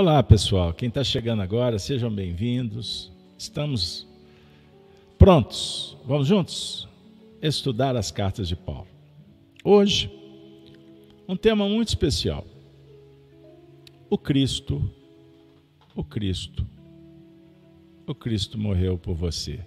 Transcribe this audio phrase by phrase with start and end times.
[0.00, 0.72] Olá, pessoal.
[0.72, 3.12] Quem está chegando agora, sejam bem-vindos.
[3.36, 4.08] Estamos
[5.18, 5.94] prontos.
[6.06, 6.88] Vamos juntos
[7.42, 8.88] estudar as cartas de Paulo.
[9.62, 10.10] Hoje,
[11.28, 12.46] um tema muito especial.
[14.08, 14.82] O Cristo,
[15.94, 16.66] o Cristo,
[18.06, 19.60] o Cristo morreu por você.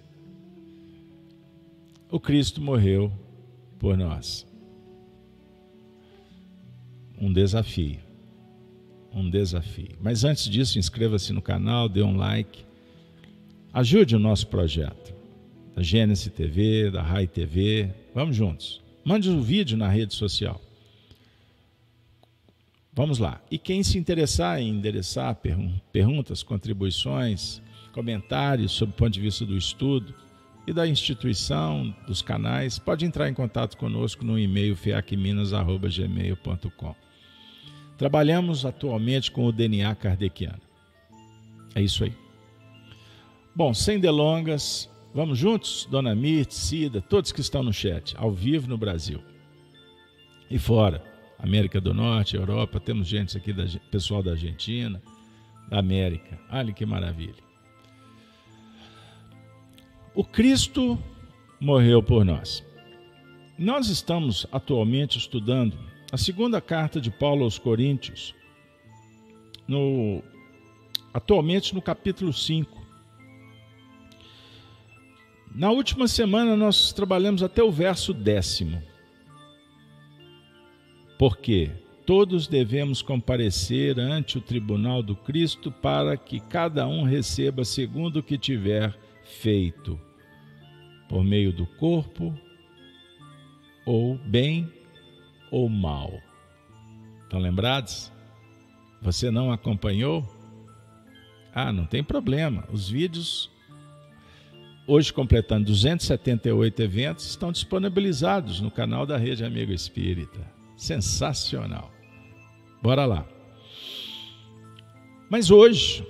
[2.10, 3.12] O Cristo morreu
[3.78, 4.44] por nós.
[7.20, 8.03] Um desafio.
[9.14, 9.96] Um desafio.
[10.02, 12.64] Mas antes disso, inscreva-se no canal, dê um like.
[13.72, 15.14] Ajude o nosso projeto.
[15.74, 17.90] Da Gênesis TV, da Rai TV.
[18.14, 18.82] Vamos juntos.
[19.04, 20.60] Mande um vídeo na rede social.
[22.92, 23.42] Vamos lá.
[23.50, 25.36] E quem se interessar em endereçar
[25.92, 27.60] perguntas, contribuições,
[27.92, 30.14] comentários sobre o ponto de vista do estudo
[30.66, 37.03] e da instituição, dos canais, pode entrar em contato conosco no e-mail feacminas.gmail.com.
[37.96, 40.60] Trabalhamos atualmente com o DNA kardeciano.
[41.74, 42.12] É isso aí.
[43.54, 45.86] Bom, sem delongas, vamos juntos?
[45.90, 49.20] Dona Mirth, Cida, todos que estão no chat, ao vivo no Brasil
[50.50, 51.02] e fora.
[51.38, 55.02] América do Norte, Europa, temos gente aqui, da, pessoal da Argentina,
[55.68, 56.38] da América.
[56.50, 57.42] Olha que maravilha.
[60.14, 60.98] O Cristo
[61.60, 62.64] morreu por nós.
[63.58, 65.76] Nós estamos atualmente estudando
[66.14, 68.36] a segunda carta de Paulo aos Coríntios,
[69.66, 70.22] no,
[71.12, 72.86] atualmente no capítulo 5.
[75.52, 78.80] Na última semana nós trabalhamos até o verso décimo
[81.18, 81.72] porque
[82.06, 88.22] todos devemos comparecer ante o tribunal do Cristo para que cada um receba segundo o
[88.22, 89.98] que tiver feito,
[91.08, 92.32] por meio do corpo,
[93.84, 94.83] ou bem
[95.54, 96.20] ou mal.
[97.22, 98.10] Estão lembrados?
[99.00, 100.28] Você não acompanhou?
[101.54, 102.64] Ah, não tem problema.
[102.72, 103.48] Os vídeos,
[104.84, 110.40] hoje completando 278 eventos, estão disponibilizados no canal da Rede Amigo Espírita.
[110.76, 111.92] Sensacional.
[112.82, 113.24] Bora lá.
[115.30, 116.04] Mas hoje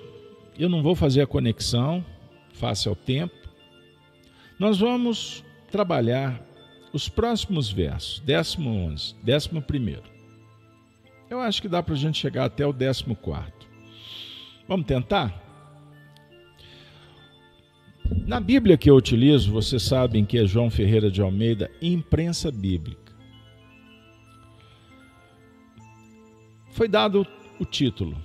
[0.59, 2.03] eu não vou fazer a conexão
[2.55, 3.37] face ao tempo.
[4.59, 6.41] Nós vamos trabalhar
[6.95, 10.05] os próximos versos, décimo onze, décimo primeiro.
[11.29, 13.67] Eu acho que dá para a gente chegar até o décimo quarto.
[14.69, 15.43] Vamos tentar?
[18.25, 23.03] Na Bíblia que eu utilizo, vocês sabem que é João Ferreira de Almeida, imprensa bíblica.
[26.71, 27.27] foi dado
[27.59, 28.17] o título: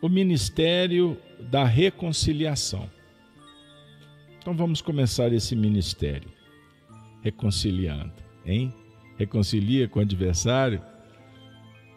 [0.00, 1.18] O Ministério
[1.50, 2.88] da Reconciliação.
[4.38, 6.31] Então vamos começar esse ministério
[7.22, 8.12] reconciliando,
[8.44, 8.74] hein?
[9.16, 10.82] Reconcilia com o adversário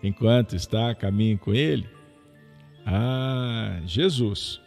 [0.02, 1.90] enquanto está a caminho com ele?
[2.86, 4.62] Ah, Jesus.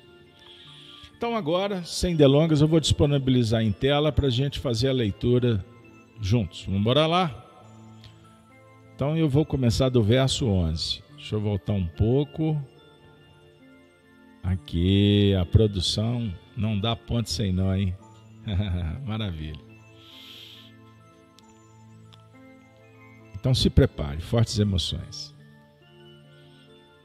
[1.16, 5.64] Então agora, sem delongas, eu vou disponibilizar em tela para a gente fazer a leitura
[6.20, 6.64] juntos.
[6.64, 7.44] Vamos embora lá?
[8.94, 11.02] Então eu vou começar do verso 11.
[11.16, 12.60] Deixa eu voltar um pouco.
[14.42, 17.94] Aqui, a produção não dá ponto sem nó, hein?
[19.06, 19.67] Maravilha.
[23.38, 25.34] Então se prepare, fortes emoções.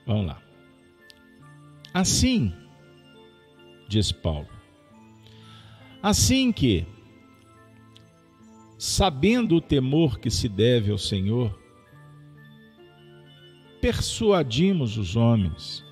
[0.05, 0.41] Vamos lá.
[1.93, 2.51] Assim,
[3.87, 4.49] diz Paulo,
[6.01, 6.87] assim que,
[8.79, 11.57] sabendo o temor que se deve ao Senhor,
[13.79, 15.85] persuadimos os homens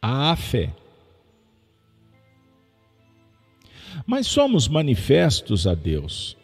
[0.00, 0.74] à fé.
[4.06, 6.36] Mas somos manifestos a Deus.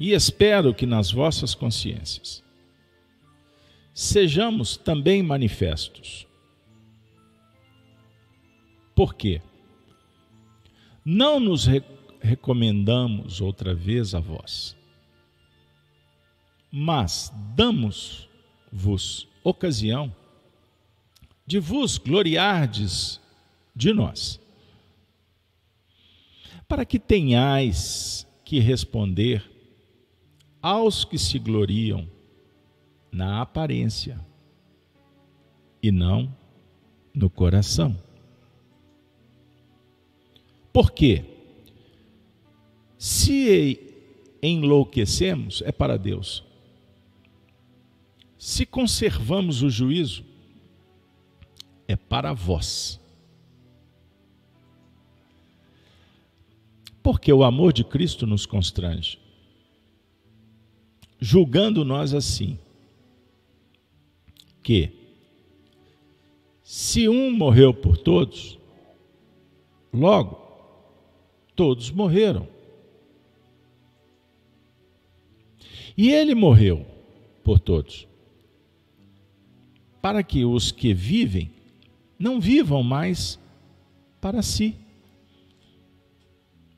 [0.00, 2.42] E espero que nas vossas consciências
[3.94, 6.26] sejamos também manifestos.
[8.96, 9.40] Por quê?
[11.04, 11.82] Não nos re
[12.22, 14.76] recomendamos outra vez a vós
[16.70, 20.14] mas damos-vos ocasião
[21.44, 23.20] de vos gloriardes
[23.74, 24.38] de nós,
[26.68, 29.49] para que tenhais que responder
[30.62, 32.08] aos que se gloriam
[33.10, 34.20] na aparência
[35.82, 36.34] e não
[37.14, 37.96] no coração.
[40.72, 41.24] Por quê?
[42.96, 43.78] Se
[44.42, 46.44] enlouquecemos, é para Deus.
[48.38, 50.24] Se conservamos o juízo,
[51.86, 52.98] é para vós.
[57.02, 59.19] Porque o amor de Cristo nos constrange.
[61.20, 62.58] Julgando nós assim,
[64.62, 64.90] que
[66.62, 68.58] Se um morreu por todos,
[69.92, 70.40] logo,
[71.54, 72.48] todos morreram.
[75.96, 76.86] E ele morreu
[77.42, 78.06] por todos,
[80.00, 81.50] para que os que vivem
[82.18, 83.38] não vivam mais
[84.20, 84.76] para si,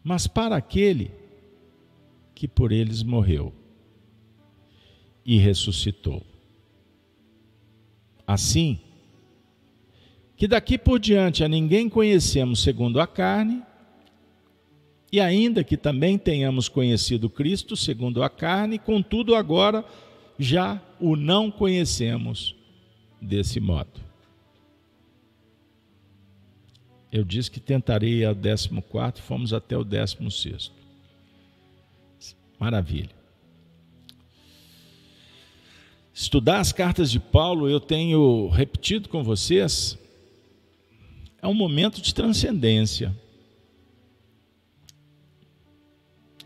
[0.03, 1.11] mas para aquele
[2.35, 3.53] que por eles morreu
[5.25, 6.23] e ressuscitou.
[8.27, 8.81] Assim,
[10.37, 13.63] que daqui por diante a ninguém conhecemos segundo a carne,
[15.13, 19.85] e ainda que também tenhamos conhecido Cristo segundo a carne, contudo agora
[20.39, 22.57] já o não conhecemos
[23.21, 24.01] desse modo.
[27.13, 30.73] Eu disse que tentarei ao 14, fomos até o 16.
[32.59, 33.22] Maravilha.
[36.15, 39.99] Estudar as cartas de Paulo, eu tenho repetido com vocês,
[41.41, 43.13] é um momento de transcendência.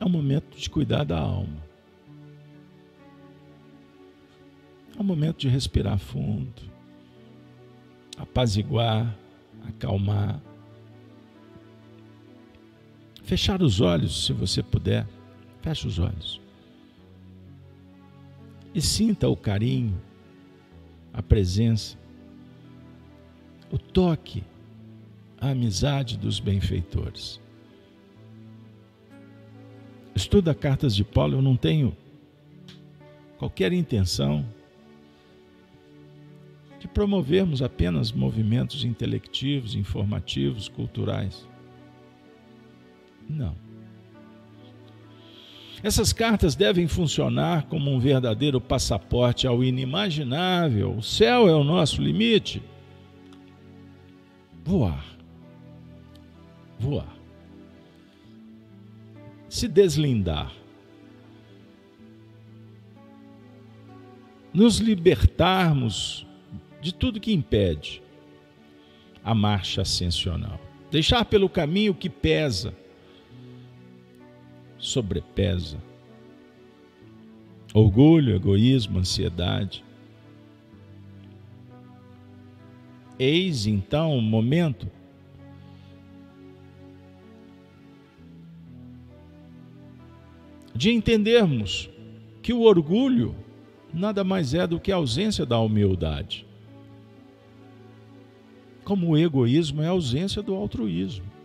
[0.00, 1.64] É um momento de cuidar da alma.
[4.96, 6.62] É um momento de respirar fundo,
[8.16, 9.14] apaziguar,
[9.68, 10.40] acalmar.
[13.22, 15.06] Fechar os olhos, se você puder.
[15.60, 16.40] Feche os olhos.
[18.76, 19.98] E sinta o carinho,
[21.10, 21.96] a presença,
[23.72, 24.44] o toque,
[25.40, 27.40] a amizade dos benfeitores.
[30.14, 31.96] Estuda cartas de Paulo, eu não tenho
[33.38, 34.44] qualquer intenção
[36.78, 41.48] de promovermos apenas movimentos intelectivos, informativos, culturais.
[43.26, 43.56] Não.
[45.86, 50.96] Essas cartas devem funcionar como um verdadeiro passaporte ao inimaginável.
[50.96, 52.60] O céu é o nosso limite.
[54.64, 55.06] Voar.
[56.76, 57.16] Voar.
[59.48, 60.52] Se deslindar.
[64.52, 66.26] Nos libertarmos
[66.82, 68.02] de tudo que impede
[69.22, 70.60] a marcha ascensional.
[70.90, 72.74] Deixar pelo caminho que pesa
[74.78, 75.78] sobrepesa.
[77.74, 79.84] Orgulho, egoísmo, ansiedade.
[83.18, 84.90] Eis então o momento
[90.74, 91.88] de entendermos
[92.42, 93.34] que o orgulho
[93.92, 96.46] nada mais é do que a ausência da humildade.
[98.84, 101.35] Como o egoísmo é a ausência do altruísmo.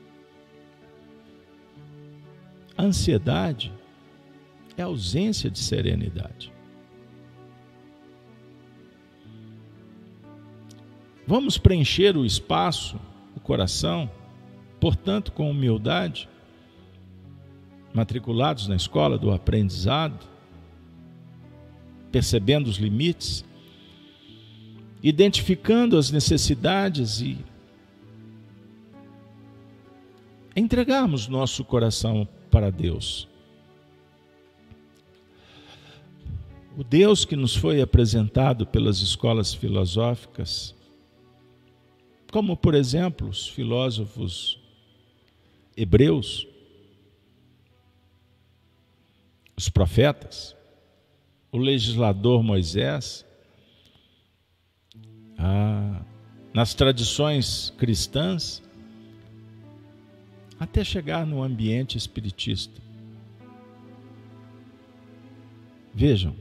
[2.82, 3.72] Ansiedade
[4.76, 6.52] é ausência de serenidade.
[11.28, 13.00] Vamos preencher o espaço,
[13.36, 14.10] o coração,
[14.80, 16.28] portanto, com humildade,
[17.94, 20.28] matriculados na escola do aprendizado,
[22.12, 23.46] percebendo os limites,
[25.04, 27.38] identificando as necessidades e
[30.56, 33.28] entregarmos nosso coração para Deus.
[36.78, 40.76] O Deus que nos foi apresentado pelas escolas filosóficas,
[42.32, 44.60] como por exemplo os filósofos
[45.76, 46.48] hebreus,
[49.56, 50.56] os profetas,
[51.52, 53.26] o legislador Moisés,
[55.38, 56.02] ah,
[56.54, 58.64] nas tradições cristãs,
[60.62, 62.80] até chegar no ambiente espiritista.
[65.92, 66.36] Vejam,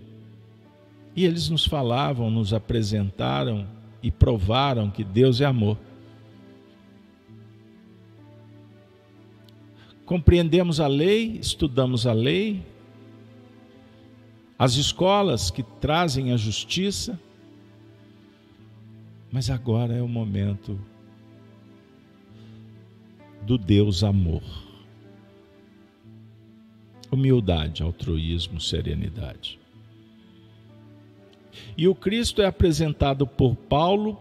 [1.16, 3.66] e eles nos falavam, nos apresentaram
[4.02, 5.78] e provaram que Deus é amor.
[10.04, 12.62] Compreendemos a lei, estudamos a lei,
[14.58, 17.18] as escolas que trazem a justiça,
[19.32, 20.78] mas agora é o momento
[23.42, 24.42] do Deus amor.
[27.10, 29.58] Humildade, altruísmo, serenidade.
[31.76, 34.18] E o Cristo é apresentado por Paulo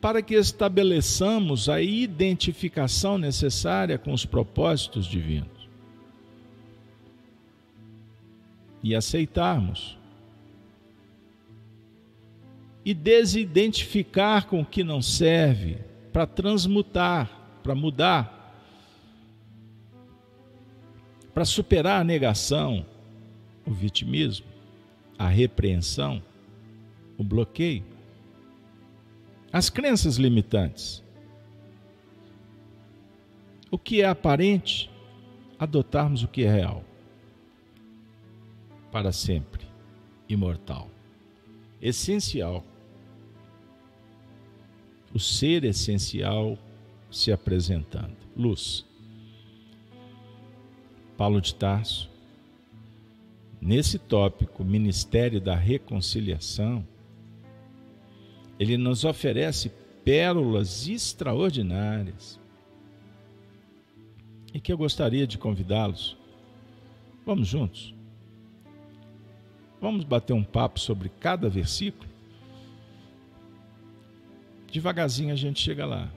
[0.00, 5.68] para que estabeleçamos a identificação necessária com os propósitos divinos
[8.82, 9.98] e aceitarmos
[12.84, 15.87] e desidentificar com o que não serve
[16.18, 17.30] para transmutar,
[17.62, 18.52] para mudar,
[21.32, 22.84] para superar a negação,
[23.64, 24.44] o vitimismo,
[25.16, 26.20] a repreensão,
[27.16, 27.84] o bloqueio
[29.52, 31.04] as crenças limitantes.
[33.70, 34.90] O que é aparente,
[35.56, 36.82] adotarmos o que é real.
[38.90, 39.64] Para sempre,
[40.28, 40.90] imortal.
[41.80, 42.64] Essencial.
[45.14, 46.58] O ser essencial
[47.10, 48.16] se apresentando.
[48.36, 48.84] Luz.
[51.16, 52.08] Paulo de Tarso,
[53.60, 56.86] nesse tópico, Ministério da Reconciliação,
[58.58, 59.70] ele nos oferece
[60.04, 62.38] pérolas extraordinárias
[64.52, 66.16] e que eu gostaria de convidá-los.
[67.26, 67.94] Vamos juntos?
[69.80, 72.08] Vamos bater um papo sobre cada versículo?
[74.70, 76.08] Devagarzinho a gente chega lá.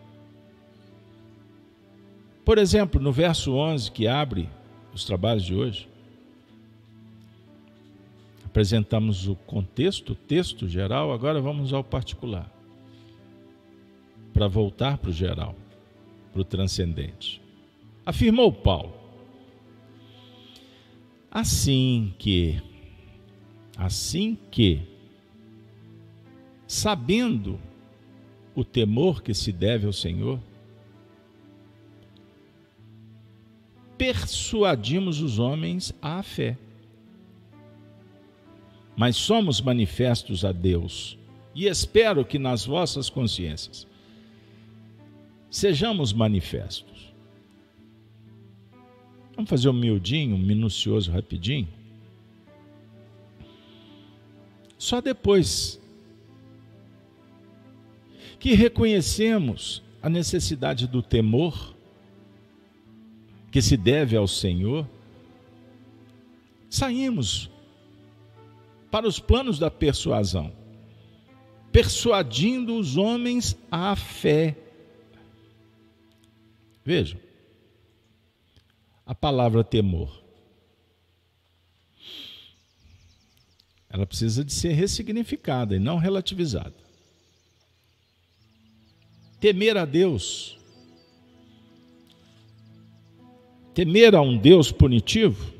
[2.43, 4.49] Por exemplo, no verso 11 que abre
[4.93, 5.87] os trabalhos de hoje,
[8.51, 12.51] Apresentamos o contexto, o texto geral, agora vamos ao particular.
[14.33, 15.55] Para voltar para o geral,
[16.33, 17.41] para o transcendente.
[18.05, 18.93] Afirmou Paulo.
[21.31, 22.61] Assim que,
[23.77, 24.81] assim que,
[26.67, 27.57] sabendo
[28.55, 30.39] o temor que se deve ao Senhor,
[33.97, 36.57] persuadimos os homens à fé
[39.01, 41.17] mas somos manifestos a Deus.
[41.55, 43.87] E espero que nas vossas consciências
[45.49, 47.11] sejamos manifestos.
[49.35, 51.67] Vamos fazer um miudinho, um minucioso, rapidinho.
[54.77, 55.80] Só depois
[58.41, 61.75] que reconhecemos a necessidade do temor
[63.51, 64.89] que se deve ao Senhor,
[66.67, 67.51] saímos
[68.89, 70.51] para os planos da persuasão,
[71.71, 74.57] persuadindo os homens à fé.
[76.83, 77.19] Vejam,
[79.05, 80.19] a palavra temor.
[83.87, 86.90] Ela precisa de ser ressignificada e não relativizada.
[89.41, 90.55] Temer a Deus.
[93.73, 95.51] Temer a um Deus punitivo,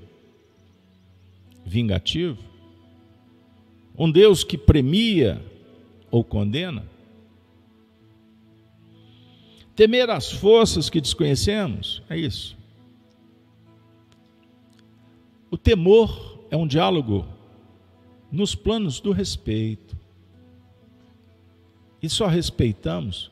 [1.66, 2.38] vingativo,
[3.98, 5.44] um Deus que premia
[6.12, 6.86] ou condena?
[9.76, 12.04] Temer as forças que desconhecemos?
[12.08, 12.56] É isso.
[15.50, 17.26] O temor é um diálogo
[18.32, 19.98] nos planos do respeito.
[22.00, 23.32] E só respeitamos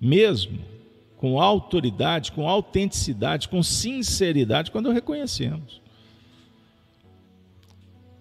[0.00, 0.58] mesmo
[1.16, 5.80] com autoridade, com autenticidade, com sinceridade, quando reconhecemos.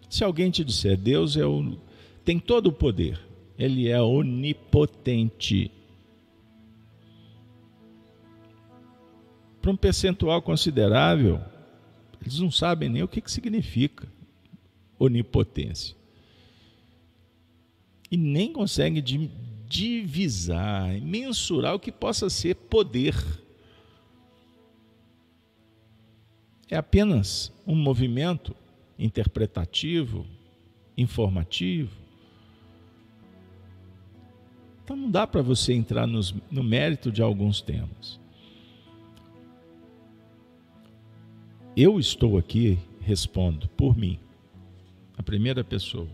[0.10, 1.78] Se alguém te disser, Deus é o,
[2.26, 3.20] tem todo o poder,
[3.58, 5.72] Ele é onipotente.
[9.62, 11.42] Para um percentual considerável,
[12.22, 14.08] eles não sabem nem o que, que significa
[14.98, 15.96] onipotência.
[18.10, 19.04] E nem conseguem
[19.68, 23.16] divisar, mensurar o que possa ser poder.
[26.70, 28.56] É apenas um movimento
[28.98, 30.26] interpretativo,
[30.98, 31.96] informativo.
[34.84, 38.20] Então não dá para você entrar nos, no mérito de alguns temas.
[41.76, 44.20] Eu estou aqui, respondo, por mim,
[45.18, 46.08] a primeira pessoa.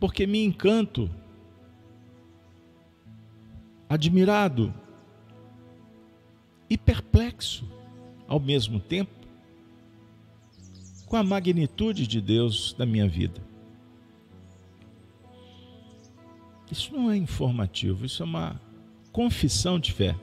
[0.00, 1.10] Porque me encanto,
[3.88, 4.72] admirado
[6.68, 7.68] e perplexo
[8.26, 9.12] ao mesmo tempo
[11.06, 13.42] com a magnitude de Deus da minha vida.
[16.70, 18.60] Isso não é informativo, isso é uma
[19.10, 20.14] confissão de fé.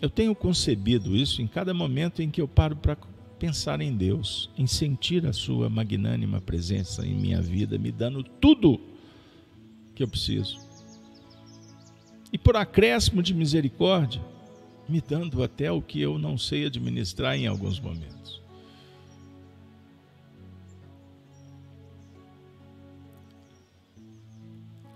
[0.00, 2.96] Eu tenho concebido isso em cada momento em que eu paro para
[3.38, 8.80] pensar em Deus, em sentir a Sua magnânima presença em minha vida, me dando tudo
[9.94, 10.58] que eu preciso.
[12.32, 14.20] E por acréscimo de misericórdia,
[14.88, 18.42] me dando até o que eu não sei administrar em alguns momentos.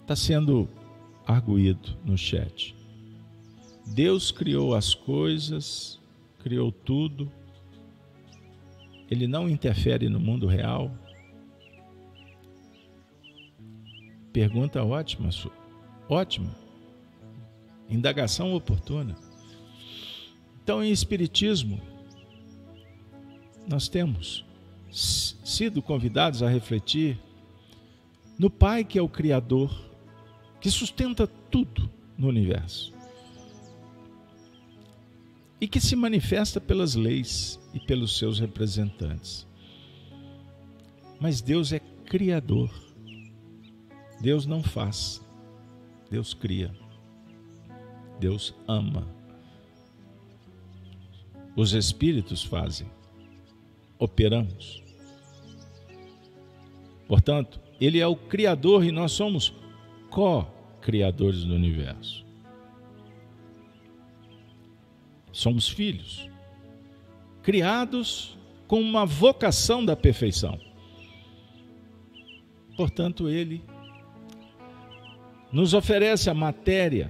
[0.02, 0.68] Está sendo
[1.26, 2.74] arguído no chat.
[3.86, 6.00] Deus criou as coisas,
[6.42, 7.30] criou tudo,
[9.10, 10.92] ele não interfere no mundo real.
[14.32, 15.30] Pergunta ótima,
[16.08, 16.54] ótima.
[17.88, 19.16] Indagação oportuna.
[20.62, 21.80] Então, em Espiritismo,
[23.66, 24.44] nós temos
[24.90, 27.18] sido convidados a refletir
[28.38, 29.74] no Pai que é o Criador,
[30.60, 32.97] que sustenta tudo no universo
[35.60, 39.46] e que se manifesta pelas leis e pelos seus representantes.
[41.20, 42.70] Mas Deus é criador.
[44.20, 45.24] Deus não faz,
[46.10, 46.74] Deus cria.
[48.18, 49.06] Deus ama.
[51.56, 52.88] Os espíritos fazem,
[53.98, 54.82] operamos.
[57.06, 59.54] Portanto, Ele é o Criador e nós somos
[60.10, 62.27] co-criadores do universo.
[65.38, 66.28] Somos filhos,
[67.44, 70.58] criados com uma vocação da perfeição.
[72.76, 73.62] Portanto, Ele
[75.52, 77.08] nos oferece a matéria,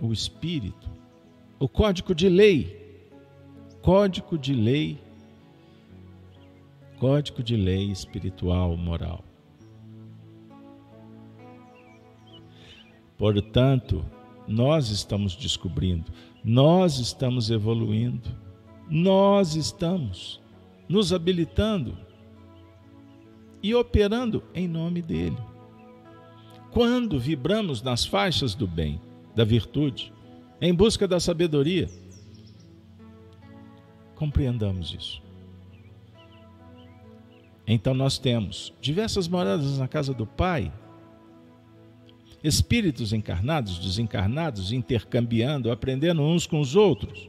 [0.00, 0.88] o espírito,
[1.58, 3.02] o código de lei,
[3.82, 4.96] código de lei,
[7.00, 9.24] código de lei espiritual, moral.
[13.18, 14.06] Portanto,
[14.50, 16.10] nós estamos descobrindo,
[16.42, 18.28] nós estamos evoluindo,
[18.90, 20.40] nós estamos
[20.88, 21.96] nos habilitando
[23.62, 25.36] e operando em nome dele.
[26.72, 29.00] Quando vibramos nas faixas do bem,
[29.36, 30.12] da virtude,
[30.60, 31.88] em busca da sabedoria,
[34.16, 35.22] compreendamos isso.
[37.68, 40.72] Então nós temos diversas moradas na casa do Pai,
[42.42, 47.28] espíritos encarnados, desencarnados, intercambiando, aprendendo uns com os outros.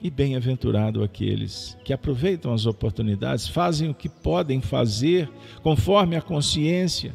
[0.00, 5.30] E bem-aventurado aqueles que aproveitam as oportunidades, fazem o que podem fazer
[5.62, 7.14] conforme a consciência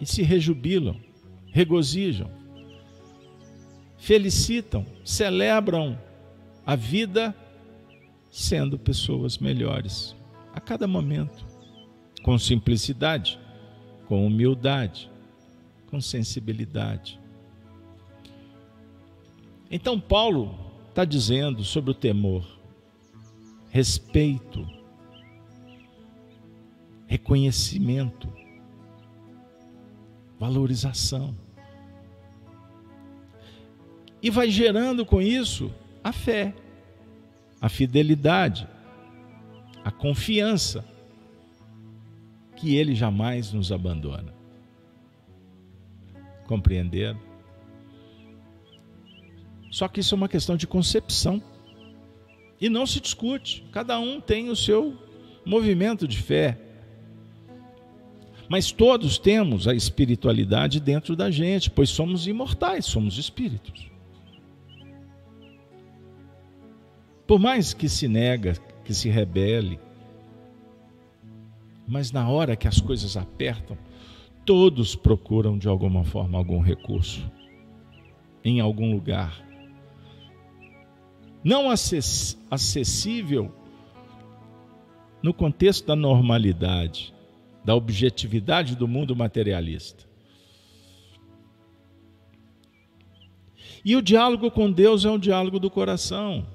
[0.00, 0.96] e se rejubilam,
[1.52, 2.30] regozijam,
[3.98, 5.98] felicitam, celebram
[6.64, 7.34] a vida
[8.30, 10.16] sendo pessoas melhores
[10.54, 11.51] a cada momento
[12.22, 13.38] com simplicidade,
[14.06, 15.10] com humildade,
[15.90, 17.20] com sensibilidade.
[19.70, 20.56] Então, Paulo
[20.88, 22.46] está dizendo sobre o temor,
[23.70, 24.66] respeito,
[27.06, 28.32] reconhecimento,
[30.38, 31.34] valorização.
[34.22, 35.72] E vai gerando com isso
[36.04, 36.54] a fé,
[37.60, 38.68] a fidelidade,
[39.84, 40.91] a confiança
[42.62, 44.32] que Ele jamais nos abandona.
[46.46, 47.18] Compreenderam?
[49.68, 51.42] Só que isso é uma questão de concepção.
[52.60, 53.64] E não se discute.
[53.72, 54.96] Cada um tem o seu
[55.44, 56.56] movimento de fé.
[58.48, 63.90] Mas todos temos a espiritualidade dentro da gente, pois somos imortais, somos espíritos.
[67.26, 69.80] Por mais que se nega, que se rebele,
[71.86, 73.76] mas na hora que as coisas apertam,
[74.44, 77.30] todos procuram de alguma forma algum recurso
[78.44, 79.42] em algum lugar.
[81.44, 81.70] Não
[82.50, 83.52] acessível
[85.22, 87.14] no contexto da normalidade,
[87.64, 90.04] da objetividade do mundo materialista.
[93.84, 96.46] E o diálogo com Deus é um diálogo do coração.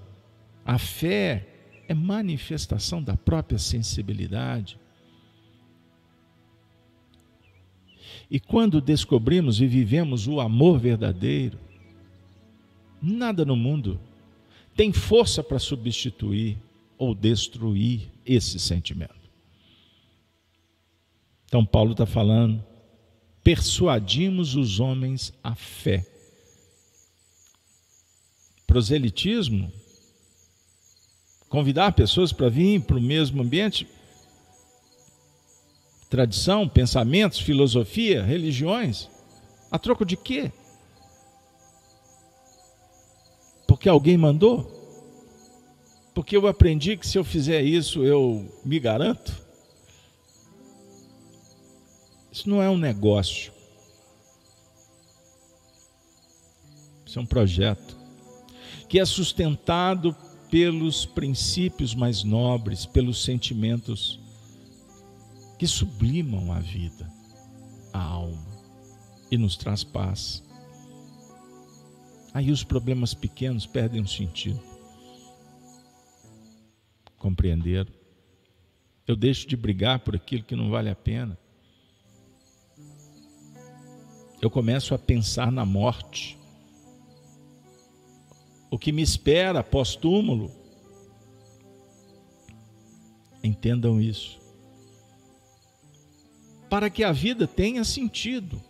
[0.66, 1.48] A fé
[1.88, 4.80] é manifestação da própria sensibilidade.
[8.30, 11.58] E quando descobrimos e vivemos o amor verdadeiro,
[13.02, 14.00] nada no mundo
[14.76, 16.58] tem força para substituir
[16.98, 19.16] ou destruir esse sentimento.
[21.46, 22.64] Então, Paulo está falando,
[23.44, 26.06] persuadimos os homens à fé.
[28.66, 29.72] Proselitismo,
[31.48, 33.88] convidar pessoas para vir para o mesmo ambiente,
[36.10, 39.10] tradição, pensamentos, filosofia, religiões,
[39.70, 40.52] a troco de quê?
[43.68, 44.74] Porque alguém mandou?
[46.14, 49.46] Porque eu aprendi que se eu fizer isso eu me garanto?
[52.32, 53.52] Isso não é um negócio.
[57.06, 57.98] Isso é um projeto
[58.88, 60.16] que é sustentado
[60.50, 64.20] pelos princípios mais nobres, pelos sentimentos
[65.58, 67.12] que sublimam a vida,
[67.94, 68.46] a alma
[69.32, 70.44] e nos traz paz.
[72.34, 74.62] Aí os problemas pequenos perdem o sentido.
[77.18, 77.92] Compreenderam?
[79.08, 81.38] Eu deixo de brigar por aquilo que não vale a pena.
[84.40, 86.38] Eu começo a pensar na morte.
[88.70, 90.52] O que me espera pós-túmulo.
[93.44, 94.47] Entendam isso.
[96.70, 98.62] Para que a vida tenha sentido.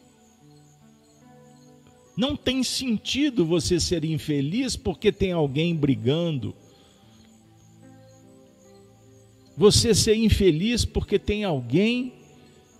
[2.17, 6.55] Não tem sentido você ser infeliz porque tem alguém brigando.
[9.55, 12.13] Você ser infeliz porque tem alguém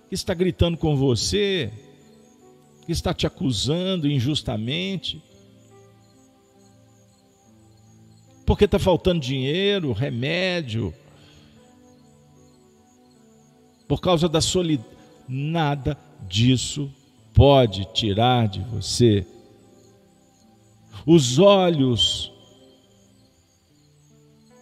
[0.08, 1.72] que está gritando com você,
[2.84, 5.22] que está te acusando injustamente.
[8.44, 10.94] Porque está faltando dinheiro, remédio,
[13.86, 14.97] por causa da solidão.
[15.28, 16.90] Nada disso
[17.34, 19.26] pode tirar de você
[21.06, 22.32] os olhos,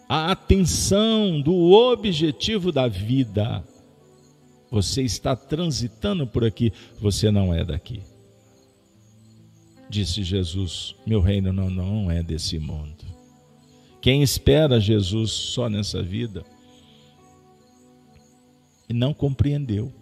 [0.09, 3.65] a atenção do objetivo da vida.
[4.71, 8.03] Você está transitando por aqui, você não é daqui.
[9.89, 13.05] Disse Jesus: Meu reino não, não é desse mundo.
[14.01, 16.45] Quem espera Jesus só nessa vida
[18.89, 19.93] e não compreendeu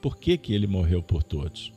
[0.00, 1.72] por que, que ele morreu por todos.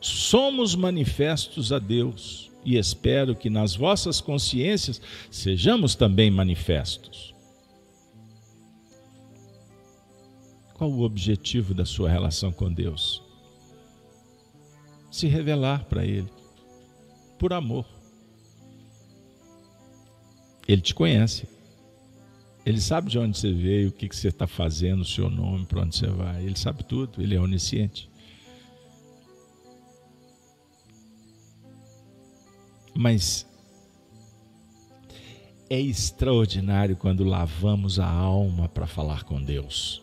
[0.00, 7.34] Somos manifestos a Deus e espero que nas vossas consciências sejamos também manifestos.
[10.74, 13.22] Qual o objetivo da sua relação com Deus?
[15.10, 16.30] Se revelar para Ele,
[17.38, 17.84] por amor.
[20.66, 21.46] Ele te conhece.
[22.64, 25.82] Ele sabe de onde você veio, o que você está fazendo, o seu nome, para
[25.82, 26.44] onde você vai.
[26.44, 28.10] Ele sabe tudo, ele é onisciente.
[32.94, 33.46] Mas
[35.70, 40.02] é extraordinário quando lavamos a alma para falar com Deus.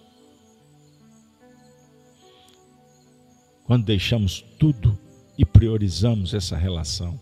[3.65, 4.97] Quando deixamos tudo
[5.37, 7.19] e priorizamos essa relação,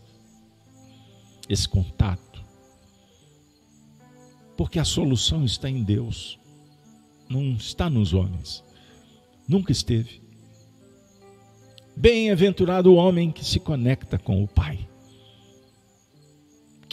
[1.49, 2.24] esse contato.
[4.55, 6.39] Porque a solução está em Deus,
[7.29, 8.63] não está nos homens.
[9.47, 10.21] Nunca esteve.
[11.95, 14.87] Bem-aventurado o homem que se conecta com o Pai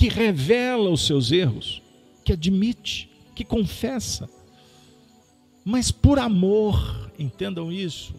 [0.02, 1.80] que revela os seus erros,
[2.24, 4.28] que admite, que confessa,
[5.64, 8.12] mas por amor, entendam isso,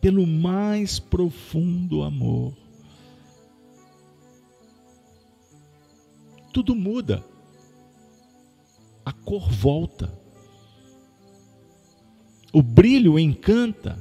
[0.00, 2.54] pelo mais profundo amor.
[6.54, 7.22] Tudo muda,
[9.04, 10.12] a cor volta,
[12.52, 13.98] o brilho encanta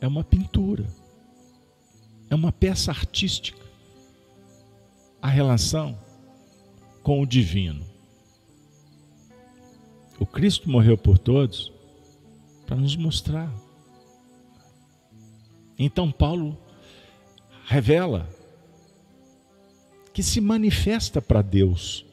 [0.00, 0.86] é uma pintura,
[2.30, 3.66] é uma peça artística.
[5.20, 5.98] A relação
[7.02, 7.84] com o divino.
[10.18, 11.72] O Cristo morreu por todos
[12.66, 13.52] para nos mostrar.
[15.78, 16.56] Então, Paulo
[17.66, 18.28] revela
[20.18, 22.04] que se manifesta para Deus.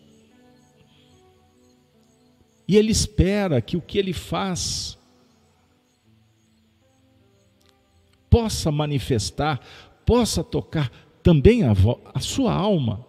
[2.67, 4.95] E ele espera que o que ele faz
[8.29, 9.59] possa manifestar,
[10.05, 10.91] possa tocar
[11.23, 11.73] também a,
[12.13, 13.03] a sua alma.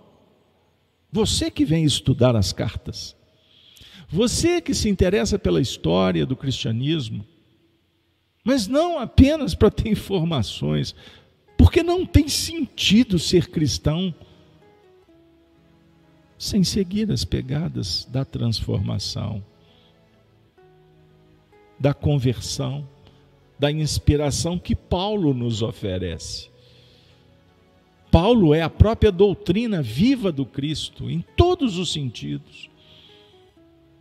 [1.12, 3.14] Você que vem estudar as cartas,
[4.09, 7.22] você que se interessa pela história do cristianismo,
[8.42, 10.94] mas não apenas para ter informações,
[11.59, 14.14] porque não tem sentido ser cristão
[16.38, 19.42] sem seguir as pegadas da transformação,
[21.79, 22.87] da conversão
[23.59, 26.51] da inspiração que Paulo nos oferece.
[28.11, 32.70] Paulo é a própria doutrina viva do Cristo, em todos os sentidos.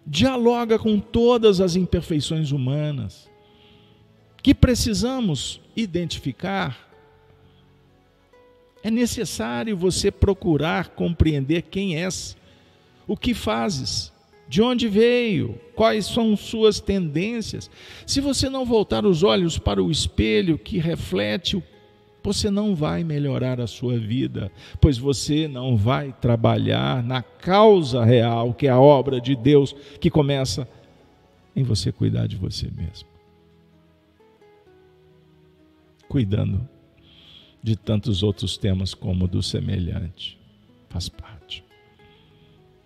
[0.05, 3.29] Dialoga com todas as imperfeições humanas
[4.43, 6.84] que precisamos identificar.
[8.85, 12.37] É necessário você procurar compreender quem és,
[13.07, 14.13] o que fazes,
[14.47, 15.59] de onde veio?
[15.73, 17.67] Quais são suas tendências?
[18.05, 21.63] Se você não voltar os olhos para o espelho que reflete,
[22.23, 28.53] você não vai melhorar a sua vida, pois você não vai trabalhar na causa real,
[28.53, 30.69] que é a obra de Deus, que começa
[31.55, 33.09] em você cuidar de você mesmo.
[36.07, 36.74] Cuidando
[37.65, 40.39] de tantos outros temas como do semelhante.
[40.87, 41.65] Faz parte.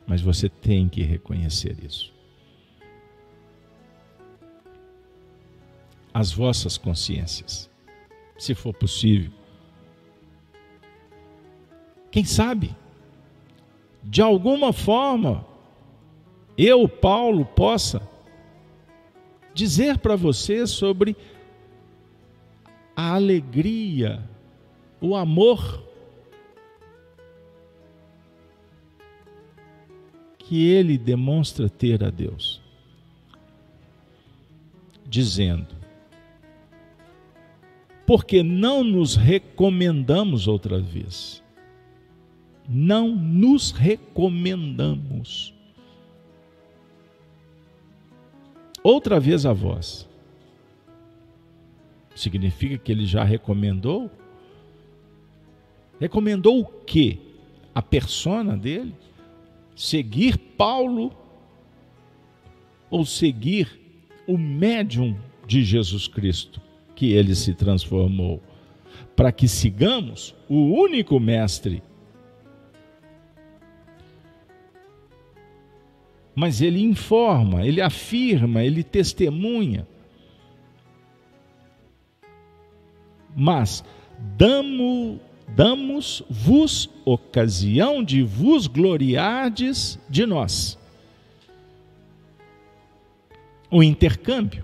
[0.08, 2.14] Mas você tem que reconhecer isso.
[6.14, 7.70] As vossas consciências,
[8.38, 9.34] se for possível.
[12.10, 12.74] Quem sabe,
[14.02, 15.46] de alguma forma,
[16.58, 18.02] eu, Paulo, possa
[19.54, 21.18] dizer para você sobre
[22.96, 24.24] a alegria,
[25.02, 25.84] o amor
[30.38, 32.60] que ele demonstra ter a Deus,
[35.06, 35.76] dizendo:
[38.06, 41.44] Porque não nos recomendamos outra vez,
[42.68, 45.54] não nos recomendamos
[48.84, 50.08] outra vez a vós.
[52.16, 54.12] Significa que ele já recomendou?
[56.00, 57.18] Recomendou o quê?
[57.74, 58.94] A persona dele?
[59.80, 61.10] seguir Paulo
[62.90, 63.80] ou seguir
[64.28, 66.62] o médium de Jesus Cristo
[66.94, 68.44] que ele se transformou,
[69.16, 71.82] para que sigamos o único mestre.
[76.36, 79.88] Mas ele informa, ele afirma, ele testemunha.
[83.34, 83.82] Mas
[84.38, 85.22] damos
[85.56, 90.78] damos-vos ocasião de vos gloriardes de nós.
[93.72, 94.64] O intercâmbio,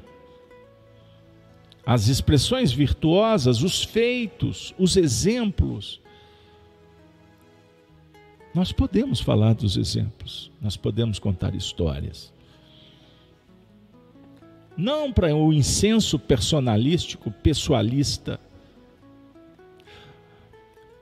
[1.86, 6.02] as expressões virtuosas, os feitos, os exemplos.
[8.54, 12.34] Nós podemos falar dos exemplos, nós podemos contar histórias.
[14.78, 18.40] Não para o incenso personalístico, pessoalista,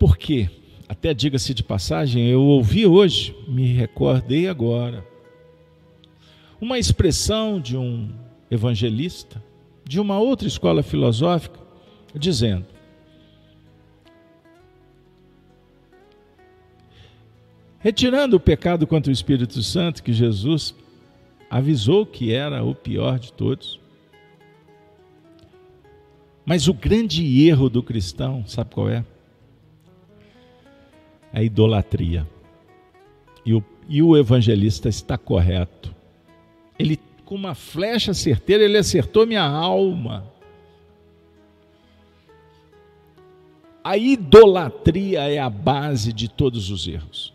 [0.03, 0.49] por quê?
[0.89, 5.07] Até diga-se de passagem, eu ouvi hoje, me recordei agora,
[6.59, 8.09] uma expressão de um
[8.51, 9.41] evangelista
[9.85, 11.57] de uma outra escola filosófica,
[12.13, 12.65] dizendo:
[17.79, 20.75] Retirando o pecado contra o Espírito Santo, que Jesus
[21.49, 23.79] avisou que era o pior de todos.
[26.45, 29.05] Mas o grande erro do cristão, sabe qual é?
[31.34, 32.28] A idolatria.
[33.43, 35.93] E o, e o evangelista está correto.
[36.78, 40.32] Ele, com uma flecha certeira, ele acertou minha alma.
[43.84, 47.34] A idolatria é a base de todos os erros.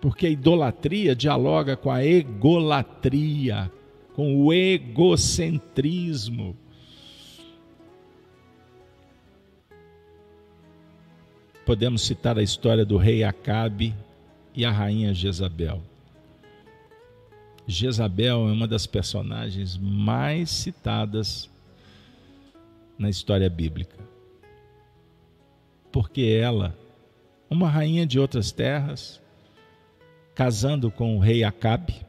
[0.00, 3.72] Porque a idolatria dialoga com a egolatria,
[4.14, 6.56] com o egocentrismo.
[11.72, 13.94] Podemos citar a história do rei Acabe
[14.54, 15.80] e a rainha Jezabel.
[17.66, 21.48] Jezabel é uma das personagens mais citadas
[22.98, 23.96] na história bíblica.
[25.90, 26.76] Porque ela,
[27.48, 29.18] uma rainha de outras terras,
[30.34, 32.04] casando com o rei Acabe,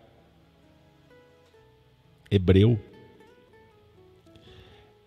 [2.29, 2.77] hebreu,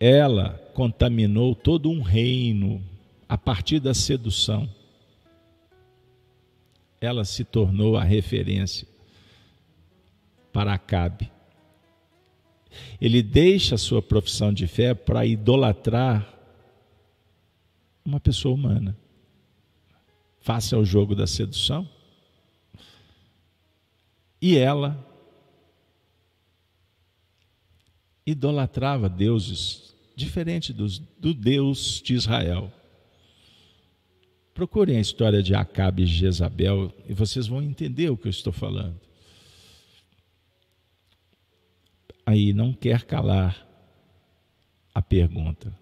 [0.01, 2.83] ela contaminou todo um reino
[3.29, 4.69] a partir da sedução,
[7.01, 8.87] ela se tornou a referência
[10.53, 11.31] para Acabe.
[13.01, 16.35] Ele deixa a sua profissão de fé para idolatrar
[18.05, 18.97] uma pessoa humana.
[20.41, 21.89] Face ao jogo da sedução.
[24.41, 25.05] E ela
[28.25, 30.75] idolatrava deuses diferentes
[31.19, 32.73] do Deus de Israel.
[34.57, 38.55] Procurem a história de Acabe e Jezabel e vocês vão entender o que eu estou
[38.55, 38.99] falando.
[42.25, 43.69] Aí não quer calar
[44.95, 45.79] a pergunta: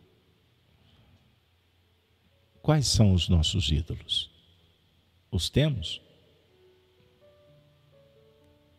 [2.60, 4.28] quais são os nossos ídolos?
[5.30, 6.00] Os temos?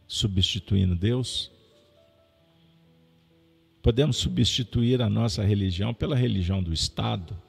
[0.05, 1.49] Substituindo Deus?
[3.81, 7.44] Podemos substituir a nossa religião pela religião do Estado?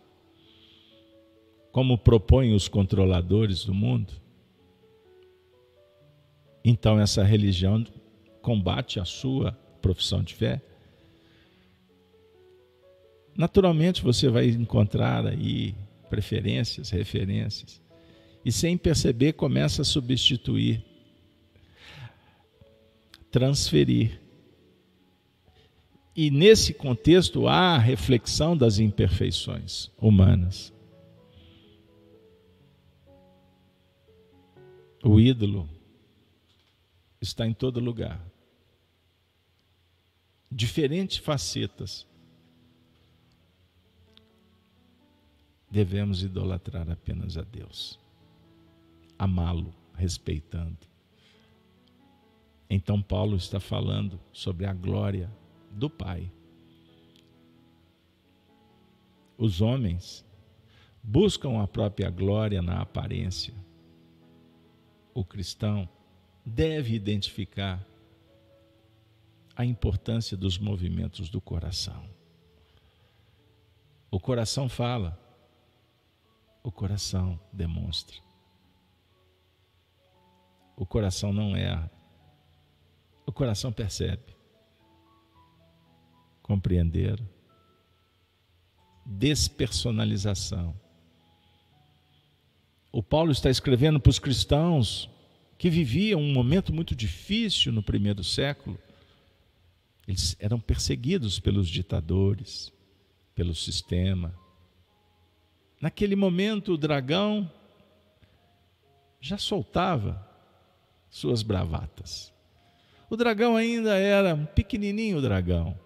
[1.76, 4.14] Como propõem os controladores do mundo,
[6.64, 7.84] então essa religião
[8.40, 10.62] combate a sua profissão de fé.
[13.36, 15.74] Naturalmente você vai encontrar aí
[16.08, 17.78] preferências, referências,
[18.42, 20.82] e sem perceber começa a substituir,
[23.30, 24.18] transferir.
[26.16, 30.74] E nesse contexto há a reflexão das imperfeições humanas.
[35.06, 35.68] O ídolo
[37.20, 38.20] está em todo lugar.
[40.50, 42.04] Diferentes facetas.
[45.70, 48.00] Devemos idolatrar apenas a Deus,
[49.16, 50.78] amá-lo, respeitando.
[52.68, 55.30] Então, Paulo está falando sobre a glória
[55.70, 56.32] do Pai.
[59.38, 60.24] os homens
[61.02, 63.54] buscam a própria glória na aparência.
[65.16, 65.88] O cristão
[66.44, 67.82] deve identificar
[69.56, 72.06] a importância dos movimentos do coração.
[74.10, 75.18] O coração fala,
[76.62, 78.18] o coração demonstra.
[80.76, 81.90] O coração não erra,
[83.24, 84.36] o coração percebe.
[86.42, 87.18] Compreender,
[89.06, 90.78] despersonalização.
[92.96, 95.06] O Paulo está escrevendo para os cristãos
[95.58, 98.78] que viviam um momento muito difícil no primeiro século
[100.08, 102.72] eles eram perseguidos pelos ditadores,
[103.34, 104.34] pelo sistema.
[105.78, 107.52] Naquele momento, o dragão
[109.20, 110.26] já soltava
[111.10, 112.32] suas bravatas.
[113.10, 115.78] O dragão ainda era um pequenininho dragão.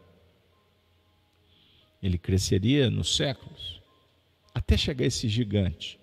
[2.01, 3.83] Ele cresceria nos séculos,
[4.55, 6.00] até chegar esse gigante,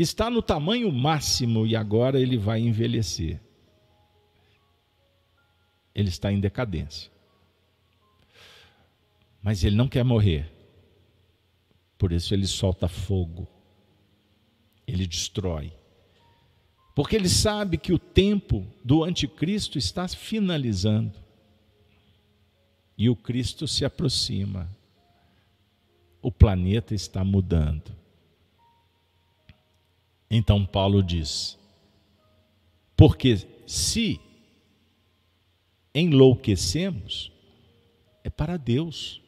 [0.00, 3.38] que está no tamanho máximo e agora ele vai envelhecer
[5.94, 7.12] ele está em decadência.
[9.42, 10.50] Mas ele não quer morrer.
[11.98, 13.46] Por isso ele solta fogo.
[14.86, 15.70] Ele destrói.
[16.96, 21.18] Porque ele sabe que o tempo do anticristo está finalizando.
[22.96, 24.66] E o Cristo se aproxima.
[26.22, 27.99] O planeta está mudando.
[30.30, 31.58] Então Paulo diz:
[32.96, 34.20] porque se
[35.94, 37.32] enlouquecemos
[38.22, 39.22] é para Deus.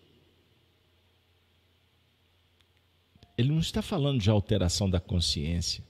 [3.36, 5.82] Ele não está falando de alteração da consciência,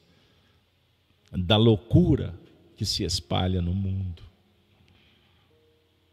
[1.32, 2.38] da loucura
[2.76, 4.22] que se espalha no mundo.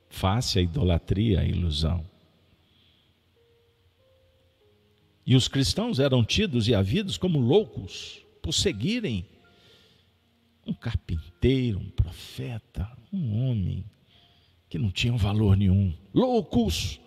[0.09, 2.03] Face a idolatria, a ilusão.
[5.23, 9.29] E os cristãos eram tidos e havidos como loucos por seguirem
[10.65, 13.85] um carpinteiro, um profeta, um homem
[14.67, 15.95] que não tinham valor nenhum.
[16.11, 16.99] Loucos!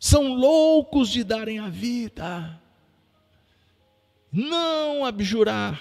[0.00, 2.60] São loucos de darem a vida,
[4.32, 5.80] não abjurar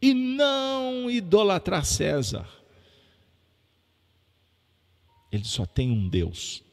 [0.00, 2.48] e não idolatrar César.
[5.30, 6.64] Ele só tem um Deus,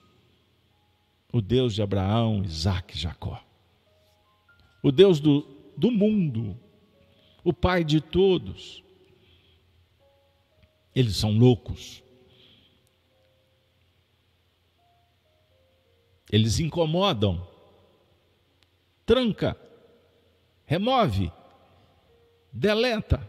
[1.31, 3.43] o Deus de Abraão, Isaac e Jacó,
[4.81, 6.59] o Deus do, do mundo,
[7.41, 8.83] o Pai de todos.
[10.93, 12.03] Eles são loucos.
[16.29, 17.47] Eles incomodam,
[19.05, 19.57] tranca,
[20.65, 21.31] remove,
[22.51, 23.27] deleta,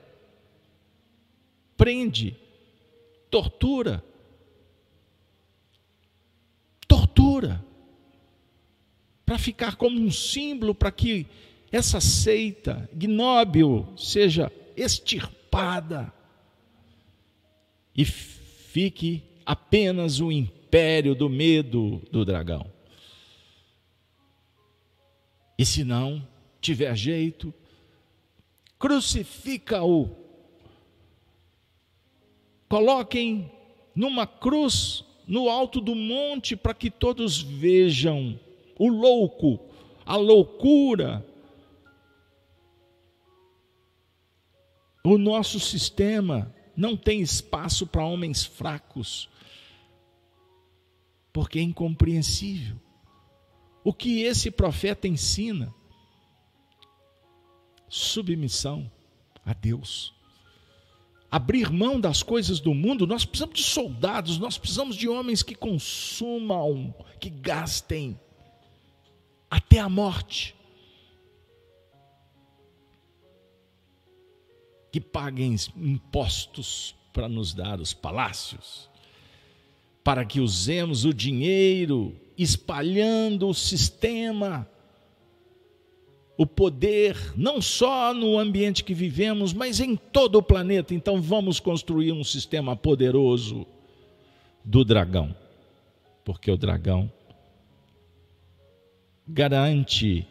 [1.76, 2.36] prende,
[3.30, 4.04] tortura.
[6.86, 7.64] Tortura.
[9.24, 11.26] Para ficar como um símbolo para que
[11.70, 16.12] essa seita ignóbil seja extirpada
[17.94, 22.66] e fique apenas o império do medo do dragão.
[25.59, 26.26] E se não
[26.61, 27.52] tiver jeito,
[28.78, 30.09] crucifica-o.
[32.68, 33.50] Coloquem
[33.94, 38.38] numa cruz no alto do monte para que todos vejam
[38.78, 39.61] o louco,
[40.06, 41.26] a loucura.
[45.02, 49.28] O nosso sistema não tem espaço para homens fracos,
[51.32, 52.80] porque é incompreensível
[53.82, 55.74] o que esse profeta ensina?
[57.88, 58.90] Submissão
[59.44, 60.14] a Deus.
[61.30, 65.55] Abrir mão das coisas do mundo, nós precisamos de soldados, nós precisamos de homens que
[65.55, 68.18] consumam, que gastem
[69.51, 70.55] até a morte.
[74.91, 78.88] Que paguem impostos para nos dar os palácios,
[80.03, 84.66] para que usemos o dinheiro espalhando o sistema,
[86.36, 90.95] o poder, não só no ambiente que vivemos, mas em todo o planeta.
[90.95, 93.66] Então vamos construir um sistema poderoso
[94.64, 95.36] do dragão,
[96.24, 97.12] porque o dragão
[99.28, 100.26] garante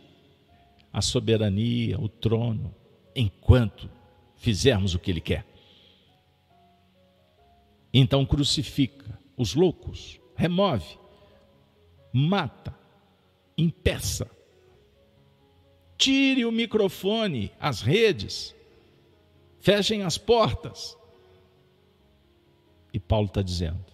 [0.91, 2.73] a soberania, o trono,
[3.15, 3.89] enquanto
[4.39, 5.45] fizermos o que ele quer.
[7.93, 10.97] Então crucifica os loucos, remove
[12.11, 12.75] mata,
[13.57, 14.29] impeça.
[15.97, 18.55] Tire o microfone, as redes,
[19.59, 20.97] fechem as portas.
[22.93, 23.85] E Paulo está dizendo: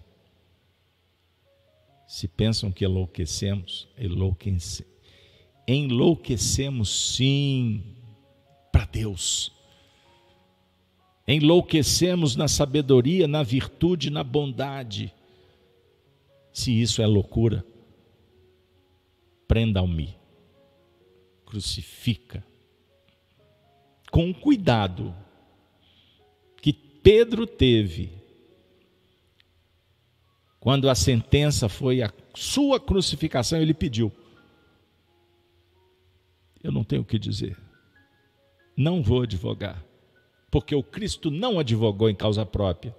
[2.08, 4.86] se pensam que enlouquecemos, enlouquecem,
[5.68, 7.96] enlouquecemos sim
[8.72, 9.52] para Deus.
[11.28, 15.14] Enlouquecemos na sabedoria, na virtude, na bondade.
[16.54, 17.66] Se isso é loucura,
[19.48, 20.16] prenda-me,
[21.46, 22.44] crucifica.
[24.12, 25.16] Com cuidado
[26.62, 28.12] que Pedro teve
[30.66, 34.12] quando a sentença foi a sua crucificação, ele pediu:
[36.64, 37.56] Eu não tenho o que dizer,
[38.76, 39.85] não vou advogar,
[40.56, 42.96] porque o Cristo não advogou em causa própria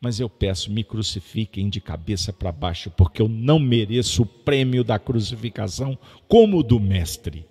[0.00, 4.82] mas eu peço, me crucifiquem de cabeça para baixo, porque eu não mereço o prêmio
[4.82, 7.48] da crucificação como o do Mestre.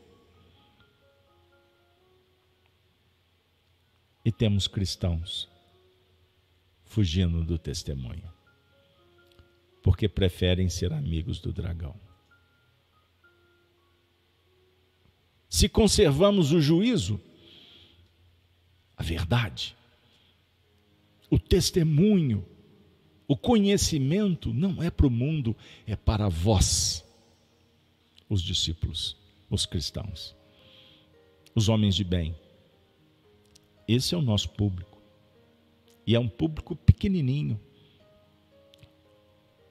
[4.25, 5.47] E temos cristãos
[6.83, 8.29] fugindo do testemunho,
[9.81, 11.95] porque preferem ser amigos do dragão.
[15.47, 17.17] Se conservamos o juízo,
[19.11, 19.75] verdade,
[21.29, 22.45] o testemunho,
[23.27, 25.53] o conhecimento não é para o mundo,
[25.85, 27.05] é para vós,
[28.29, 29.17] os discípulos,
[29.49, 30.33] os cristãos,
[31.53, 32.33] os homens de bem.
[33.85, 34.97] Esse é o nosso público.
[36.07, 37.59] E é um público pequenininho.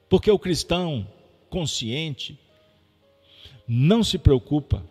[0.07, 1.11] Porque o cristão
[1.49, 2.39] consciente
[3.67, 4.85] não se preocupa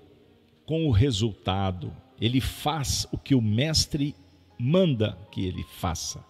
[0.66, 4.16] com o resultado, ele faz o que o mestre
[4.60, 6.24] manda que ele faça.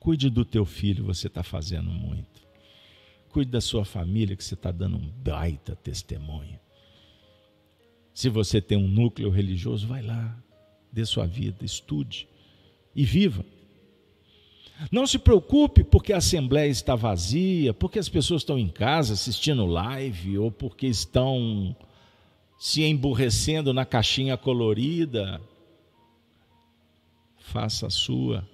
[0.00, 2.40] Cuide do teu filho, você está fazendo muito.
[3.28, 6.58] Cuide da sua família, que você está dando um baita testemunho.
[8.14, 10.36] Se você tem um núcleo religioso, vai lá,
[10.90, 12.26] dê sua vida, estude
[12.94, 13.44] e viva.
[14.90, 19.64] Não se preocupe porque a assembleia está vazia, porque as pessoas estão em casa assistindo
[19.66, 21.76] live ou porque estão
[22.58, 25.40] se emburrecendo na caixinha colorida.
[27.52, 28.48] Faça a sua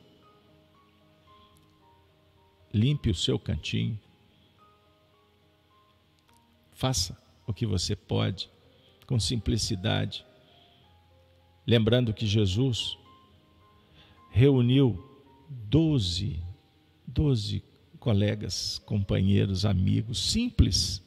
[2.74, 3.96] limpe o seu cantinho.
[6.72, 8.50] Faça o que você pode,
[9.06, 10.26] com simplicidade.
[11.64, 12.98] Lembrando que Jesus
[14.32, 15.00] reuniu
[15.48, 16.42] doze,
[17.06, 17.62] doze
[18.00, 21.00] colegas, companheiros, amigos, simples.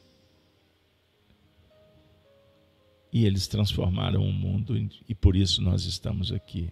[3.12, 6.70] E eles transformaram o mundo e por isso nós estamos aqui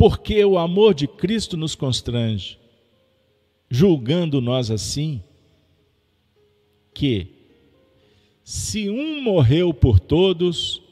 [0.00, 2.58] porque o amor de Cristo nos constrange,
[3.68, 5.22] julgando nós assim,
[6.94, 7.26] que
[8.42, 10.82] se um morreu por todos,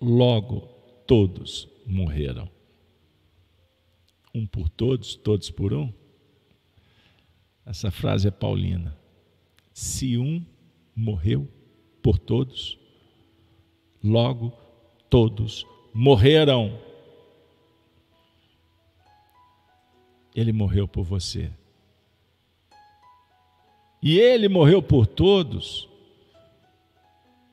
[0.00, 0.62] logo
[1.06, 2.50] todos morreram.
[4.34, 5.92] Um por todos, todos por um.
[7.64, 8.98] Essa frase é paulina.
[9.72, 10.44] Se um
[10.92, 11.46] morreu
[12.02, 12.76] por todos,
[14.02, 14.50] logo
[15.08, 16.84] todos morreram.
[20.36, 21.50] Ele morreu por você.
[24.02, 25.88] E ele morreu por todos,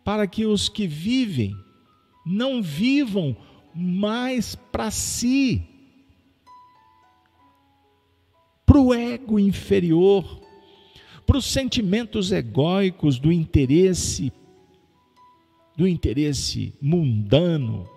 [0.04, 1.56] para que os que vivem
[2.26, 3.36] não vivam
[3.74, 5.64] mais para si,
[8.66, 10.42] para o ego inferior,
[11.26, 14.32] para os sentimentos egóicos do interesse,
[15.78, 17.90] do interesse mundano.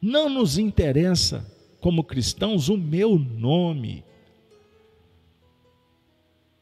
[0.00, 4.04] Não nos interessa como cristãos, o meu nome.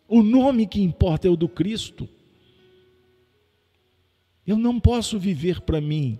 [0.07, 2.09] O nome que importa é o do Cristo.
[4.47, 6.19] Eu não posso viver para mim,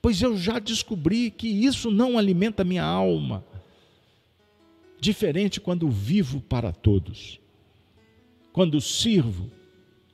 [0.00, 3.44] pois eu já descobri que isso não alimenta minha alma.
[5.00, 7.40] Diferente quando vivo para todos,
[8.52, 9.50] quando sirvo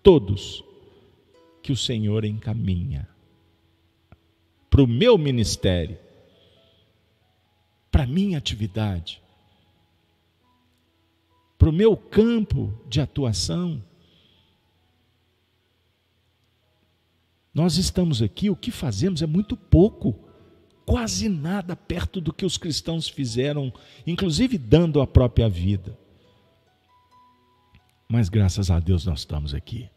[0.02, 0.64] todos
[1.62, 3.08] que o Senhor encaminha
[4.74, 5.96] para o meu ministério
[7.94, 9.22] para a minha atividade,
[11.56, 13.80] para o meu campo de atuação.
[17.54, 20.18] Nós estamos aqui, o que fazemos é muito pouco,
[20.84, 23.72] quase nada perto do que os cristãos fizeram,
[24.04, 25.96] inclusive dando a própria vida.
[28.08, 29.88] Mas graças a Deus nós estamos aqui.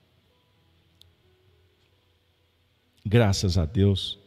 [3.04, 4.20] Graças a Deus.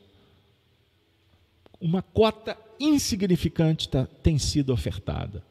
[1.81, 5.43] Uma cota insignificante tá, tem sido ofertada.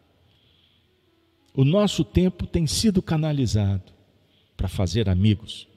[1.54, 3.92] O nosso tempo tem sido canalizado
[4.56, 5.68] para fazer amigos,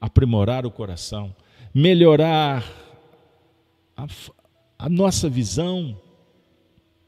[0.00, 1.34] aprimorar o coração,
[1.74, 2.64] melhorar
[3.96, 4.06] a,
[4.78, 6.00] a nossa visão.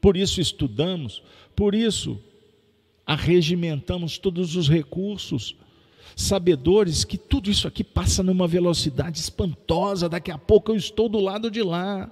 [0.01, 1.21] Por isso estudamos,
[1.55, 2.19] por isso
[3.05, 5.55] arregimentamos todos os recursos,
[6.15, 11.19] sabedores que tudo isso aqui passa numa velocidade espantosa, daqui a pouco eu estou do
[11.19, 12.09] lado de lá.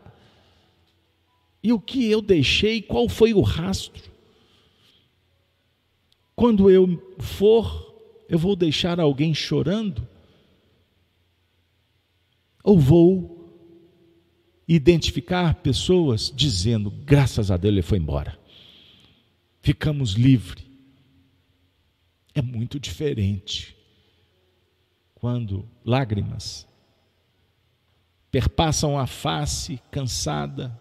[1.64, 4.12] E o que eu deixei, qual foi o rastro?
[6.36, 7.96] Quando eu for,
[8.28, 10.08] eu vou deixar alguém chorando?
[12.64, 13.42] Ou vou
[14.68, 18.40] identificar pessoas dizendo: graças a Deus ele foi embora,
[19.62, 20.66] ficamos livres.
[22.34, 23.76] É muito diferente
[25.14, 26.66] quando lágrimas
[28.32, 30.81] perpassam a face cansada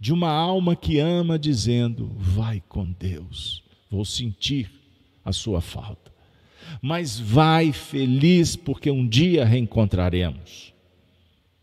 [0.00, 4.70] de uma alma que ama, dizendo: Vai com Deus, vou sentir
[5.24, 6.12] a sua falta.
[6.82, 10.72] Mas vai feliz, porque um dia reencontraremos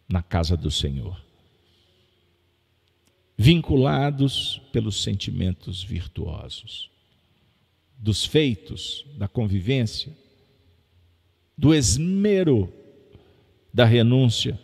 [0.10, 1.24] na casa do Senhor.
[3.38, 6.90] Vinculados pelos sentimentos virtuosos,
[7.98, 10.16] dos feitos, da convivência,
[11.58, 12.72] do esmero
[13.74, 14.60] da renúncia.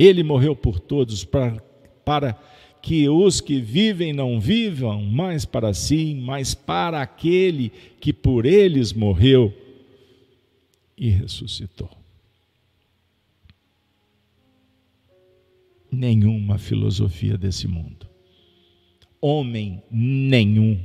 [0.00, 1.62] Ele morreu por todos para,
[2.06, 2.32] para
[2.80, 7.68] que os que vivem não vivam mais para si, mas para aquele
[8.00, 9.52] que por eles morreu
[10.96, 11.90] e ressuscitou.
[15.92, 18.08] Nenhuma filosofia desse mundo,
[19.20, 20.82] homem nenhum,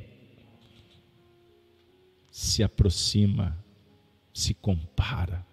[2.29, 3.57] se aproxima,
[4.33, 5.45] se compara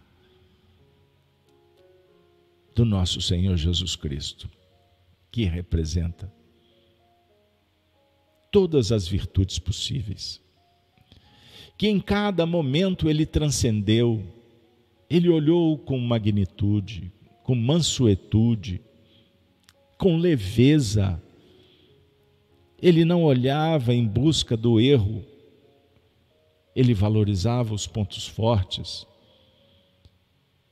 [2.75, 4.49] do nosso Senhor Jesus Cristo
[5.33, 6.31] que representa
[8.51, 10.41] todas as virtudes possíveis.
[11.79, 14.23] Que em cada momento ele transcendeu,
[15.09, 17.11] ele olhou com magnitude,
[17.43, 18.81] com mansuetude,
[19.99, 21.21] com leveza.
[22.81, 25.25] Ele não olhava em busca do erro,
[26.77, 29.07] ele valorizava os pontos fortes.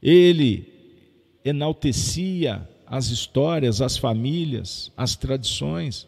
[0.02, 0.79] Ele
[1.44, 6.06] enaltecia as histórias, as famílias, as tradições,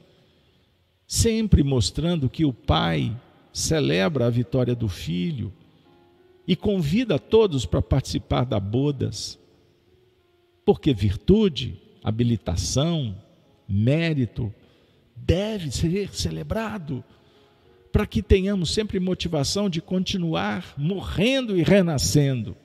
[1.06, 3.16] sempre mostrando que o pai
[3.52, 5.52] celebra a vitória do filho
[6.46, 9.38] e convida todos para participar da bodas.
[10.64, 13.16] Porque virtude, habilitação,
[13.68, 14.52] mérito
[15.14, 17.04] deve ser celebrado
[17.92, 22.56] para que tenhamos sempre motivação de continuar morrendo e renascendo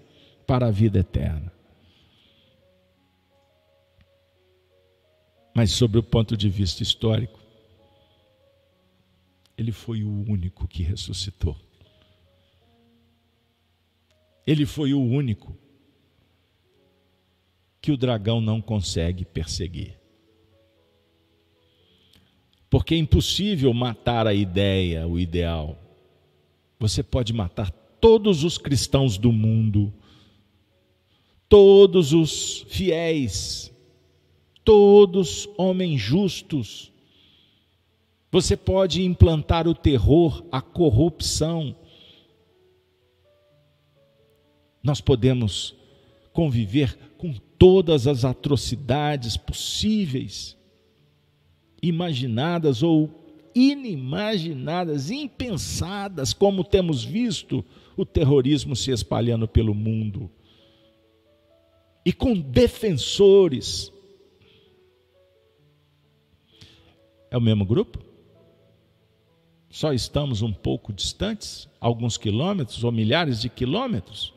[0.47, 1.56] para a vida eterna.
[5.57, 7.39] Mas, sob o ponto de vista histórico,
[9.57, 11.57] ele foi o único que ressuscitou.
[14.45, 15.57] Ele foi o único
[17.81, 19.99] que o dragão não consegue perseguir.
[22.69, 25.75] Porque é impossível matar a ideia, o ideal.
[26.79, 29.91] Você pode matar todos os cristãos do mundo,
[31.49, 33.75] todos os fiéis,
[34.67, 36.91] todos homens justos.
[38.29, 41.73] Você pode implantar o terror, a corrupção.
[44.83, 45.73] Nós podemos
[46.33, 50.57] conviver com todas as atrocidades possíveis,
[51.81, 53.09] imaginadas ou
[53.55, 57.63] inimaginadas, impensadas, como temos visto
[57.95, 60.29] o terrorismo se espalhando pelo mundo.
[62.05, 63.93] E com defensores
[67.29, 67.99] É o mesmo grupo?
[69.69, 74.33] Só estamos um pouco distantes, alguns quilômetros ou milhares de quilômetros,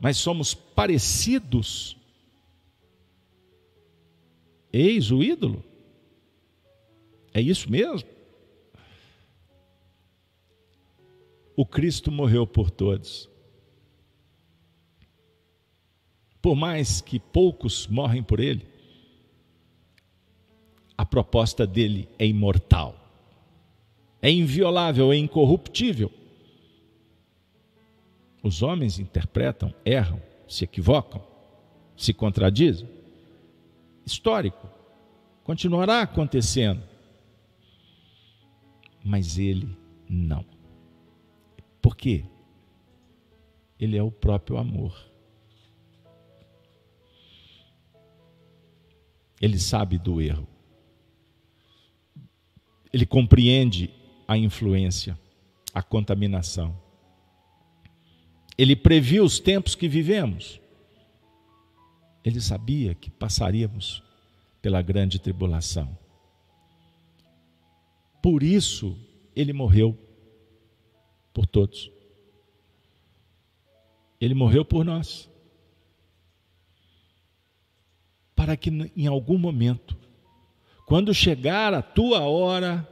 [0.00, 1.96] mas somos parecidos.
[4.72, 5.64] Eis o ídolo?
[7.32, 8.08] É isso mesmo?
[11.56, 13.28] O Cristo morreu por todos.
[16.42, 18.67] Por mais que poucos morrem por ele,
[20.98, 22.96] a proposta dele é imortal,
[24.20, 26.10] é inviolável, é incorruptível.
[28.42, 31.24] Os homens interpretam, erram, se equivocam,
[31.96, 32.88] se contradizem.
[34.04, 34.68] Histórico,
[35.44, 36.82] continuará acontecendo.
[39.04, 39.76] Mas ele
[40.08, 40.44] não.
[41.80, 42.24] Por quê?
[43.78, 44.96] Ele é o próprio amor.
[49.40, 50.57] Ele sabe do erro.
[52.92, 53.90] Ele compreende
[54.26, 55.18] a influência,
[55.72, 56.76] a contaminação.
[58.56, 60.60] Ele previu os tempos que vivemos.
[62.24, 64.02] Ele sabia que passaríamos
[64.60, 65.96] pela grande tribulação.
[68.20, 68.98] Por isso
[69.34, 69.96] ele morreu
[71.32, 71.90] por todos.
[74.20, 75.30] Ele morreu por nós.
[78.34, 79.96] Para que em algum momento,
[80.88, 82.88] quando chegar a tua hora,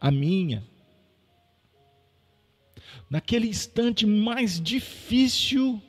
[0.00, 0.66] a minha,
[3.10, 5.80] naquele instante mais difícil,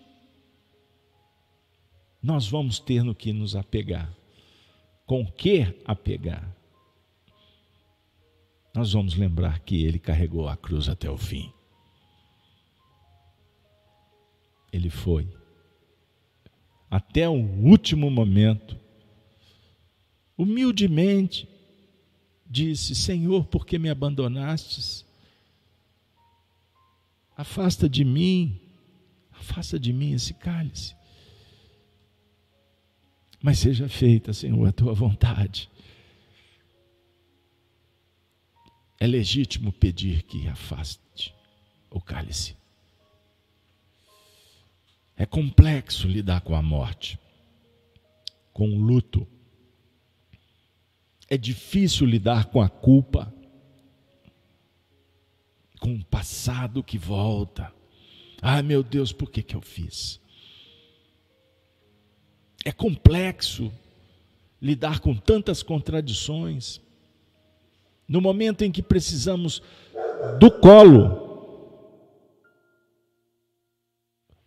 [2.22, 4.14] nós vamos ter no que nos apegar.
[5.06, 6.54] Com que apegar?
[8.76, 11.52] Nós vamos lembrar que ele carregou a cruz até o fim.
[14.72, 15.28] Ele foi
[16.92, 18.78] até o último momento,
[20.38, 21.48] humildemente,
[22.46, 25.06] disse: Senhor, por que me abandonastes?
[27.36, 28.60] Afasta de mim,
[29.32, 30.96] afasta de mim esse cálice.
[33.42, 35.70] Mas seja feita, Senhor, a tua vontade.
[39.00, 41.34] É legítimo pedir que afaste
[41.92, 42.56] o cálice.
[45.16, 47.20] É complexo lidar com a morte,
[48.52, 49.28] com o luto.
[51.30, 53.34] É difícil lidar com a culpa,
[55.80, 57.72] com o passado que volta.
[58.42, 60.22] Ah, meu Deus, por que, que eu fiz?
[62.64, 63.72] É complexo
[64.62, 66.82] lidar com tantas contradições.
[68.08, 69.62] No momento em que precisamos
[70.40, 71.28] do colo,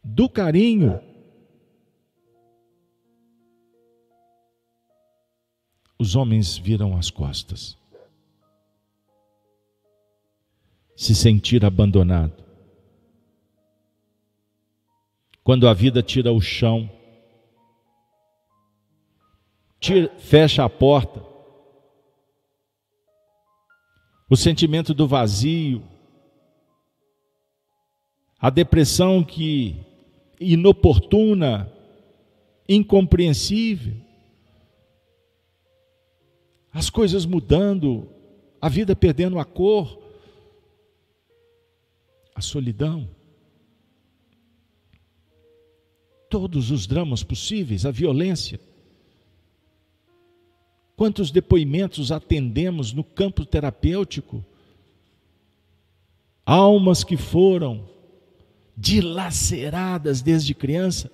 [0.02, 1.00] do carinho,
[6.00, 7.76] os homens viram as costas.
[10.96, 12.42] Se sentir abandonado.
[15.44, 16.90] Quando a vida tira o chão,
[19.78, 21.22] tira, fecha a porta.
[24.30, 25.82] O sentimento do vazio,
[28.38, 29.76] a depressão que
[30.40, 31.70] inoportuna,
[32.66, 34.09] incompreensível,
[36.72, 38.08] as coisas mudando,
[38.60, 40.00] a vida perdendo a cor,
[42.34, 43.08] a solidão,
[46.28, 48.60] todos os dramas possíveis, a violência.
[50.96, 54.44] Quantos depoimentos atendemos no campo terapêutico?
[56.46, 57.88] Almas que foram
[58.76, 61.10] dilaceradas desde criança,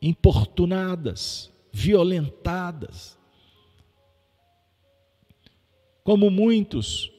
[0.00, 3.18] importunadas, violentadas.
[6.02, 7.12] Como muitos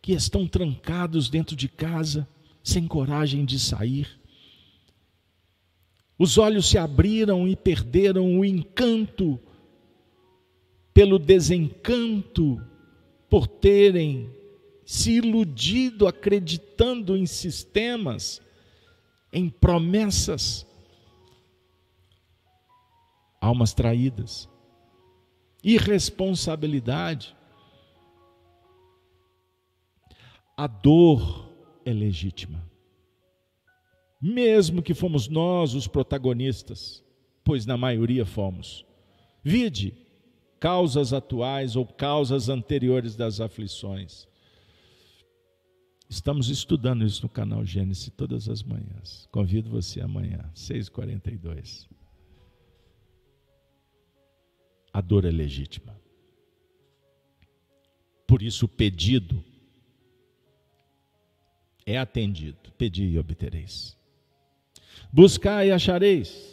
[0.00, 2.28] que estão trancados dentro de casa,
[2.62, 4.22] sem coragem de sair
[6.22, 9.40] os olhos se abriram e perderam o encanto
[10.94, 12.60] pelo desencanto,
[13.28, 14.30] por terem
[14.84, 18.40] se iludido acreditando em sistemas,
[19.32, 20.64] em promessas.
[23.42, 24.48] Almas traídas,
[25.62, 27.36] irresponsabilidade.
[30.56, 31.52] A dor
[31.84, 32.72] é legítima
[34.22, 37.02] mesmo que fomos nós os protagonistas,
[37.42, 38.86] pois na maioria fomos.
[39.42, 39.92] Vide
[40.60, 44.28] causas atuais ou causas anteriores das aflições.
[46.08, 49.26] Estamos estudando isso no canal Gênesis todas as manhãs.
[49.32, 51.88] Convido você amanhã, 6h42.
[54.92, 55.96] A dor é legítima.
[58.26, 59.42] Por isso o pedido
[61.84, 62.70] é atendido.
[62.76, 63.96] Pedi e obtereis.
[65.12, 66.52] Buscai e achareis.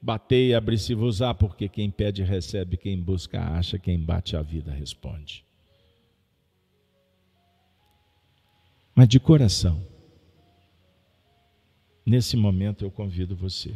[0.00, 5.44] Batei e abri-se-vos-á, porque quem pede recebe, quem busca acha, quem bate a vida responde.
[8.94, 9.86] Mas de coração,
[12.04, 13.74] nesse momento eu convido você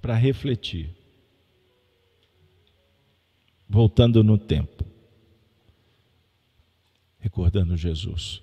[0.00, 0.96] para refletir,
[3.70, 4.84] voltando no tempo,
[7.20, 8.42] recordando Jesus.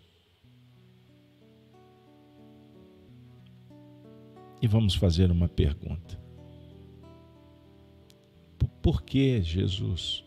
[4.62, 6.18] E vamos fazer uma pergunta.
[8.82, 10.24] Por que Jesus,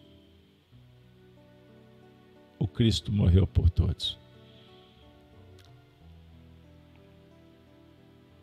[2.59, 4.19] o Cristo, morreu por todos?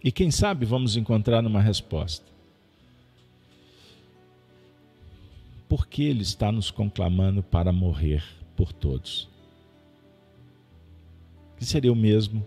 [0.04, 2.37] E quem sabe vamos encontrar uma resposta.
[5.68, 8.24] Por que Ele está nos conclamando para morrer
[8.56, 9.30] por todos?
[11.58, 12.46] Que seria o mesmo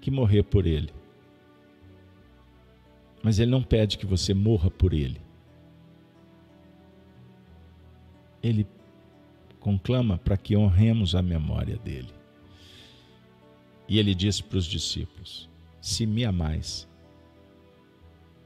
[0.00, 0.92] que morrer por Ele.
[3.22, 5.20] Mas Ele não pede que você morra por Ele.
[8.42, 8.66] ele
[9.60, 12.12] conclama para que honremos a memória dele.
[13.88, 15.48] E ele disse para os discípulos:
[15.80, 16.88] Se me amais,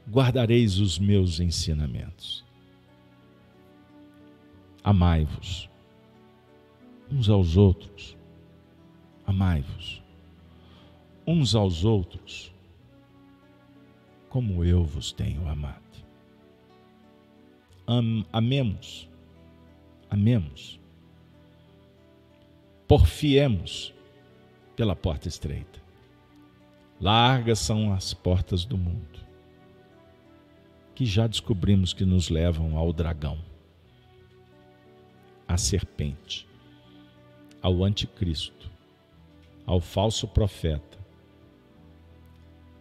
[0.09, 2.43] guardareis os meus ensinamentos.
[4.83, 5.69] Amai-vos
[7.11, 8.17] uns aos outros.
[9.25, 10.03] Amai-vos
[11.25, 12.53] uns aos outros,
[14.29, 15.81] como eu vos tenho amado.
[17.87, 19.09] Am, amemos,
[20.09, 20.79] amemos,
[22.87, 23.93] porfiemos
[24.75, 25.81] pela porta estreita.
[26.99, 29.19] Largas são as portas do mundo,
[30.95, 33.37] que já descobrimos que nos levam ao dragão,
[35.53, 36.47] à serpente,
[37.61, 38.71] ao anticristo,
[39.67, 40.97] ao falso profeta,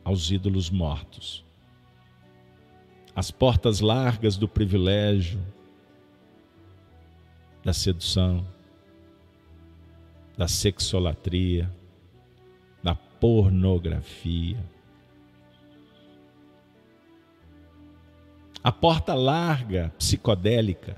[0.03, 1.45] aos ídolos mortos.
[3.15, 5.39] As portas largas do privilégio,
[7.63, 8.43] da sedução,
[10.35, 11.71] da sexolatria,
[12.83, 14.59] da pornografia.
[18.65, 20.97] A porta larga, psicodélica,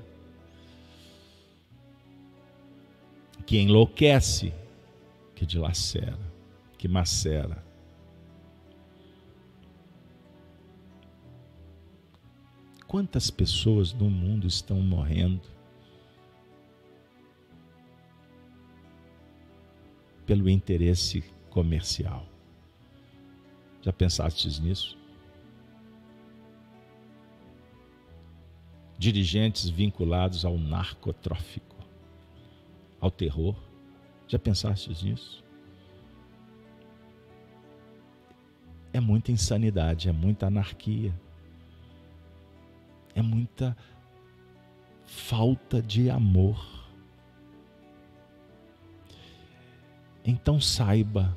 [3.46, 4.52] que enlouquece,
[5.34, 6.18] que dilacera,
[6.78, 7.62] que macera.
[12.86, 15.42] Quantas pessoas no mundo estão morrendo
[20.24, 22.26] pelo interesse comercial?
[23.82, 24.96] Já pensastes nisso?
[28.96, 31.73] Dirigentes vinculados ao narcotráfico,
[33.04, 33.54] ao terror.
[34.26, 35.44] Já pensastes nisso?
[38.92, 41.12] É muita insanidade, é muita anarquia
[43.14, 43.76] é muita
[45.04, 46.84] falta de amor.
[50.24, 51.36] Então saiba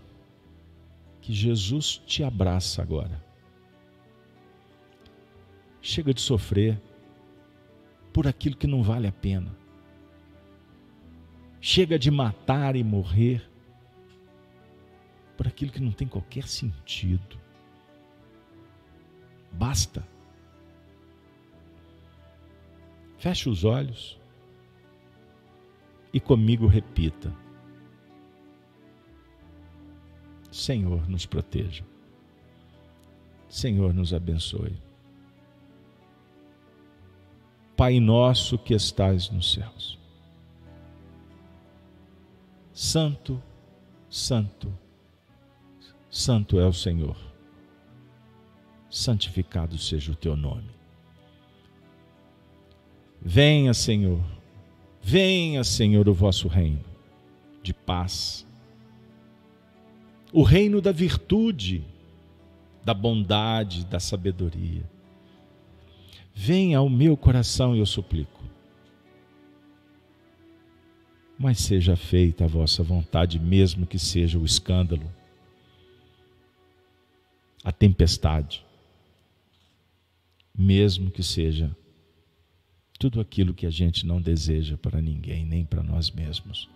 [1.22, 3.24] que Jesus te abraça agora.
[5.82, 6.82] Chega de sofrer
[8.12, 9.56] por aquilo que não vale a pena.
[11.70, 13.46] Chega de matar e morrer
[15.36, 17.38] por aquilo que não tem qualquer sentido.
[19.52, 20.08] Basta.
[23.18, 24.18] Feche os olhos
[26.14, 27.36] e comigo repita:
[30.50, 31.84] Senhor, nos proteja.
[33.50, 34.82] Senhor, nos abençoe.
[37.76, 40.07] Pai nosso que estais nos céus.
[42.80, 43.42] Santo,
[44.08, 44.72] santo,
[46.12, 47.18] santo é o Senhor.
[48.88, 50.70] Santificado seja o teu nome.
[53.20, 54.24] Venha, Senhor,
[55.02, 56.86] venha, Senhor, o vosso reino
[57.64, 58.46] de paz,
[60.32, 61.84] o reino da virtude,
[62.86, 64.88] da bondade, da sabedoria.
[66.32, 68.44] Venha ao meu coração, eu suplico.
[71.38, 75.08] Mas seja feita a vossa vontade, mesmo que seja o escândalo,
[77.64, 78.66] a tempestade,
[80.58, 81.76] mesmo que seja
[82.98, 86.68] tudo aquilo que a gente não deseja para ninguém, nem para nós mesmos.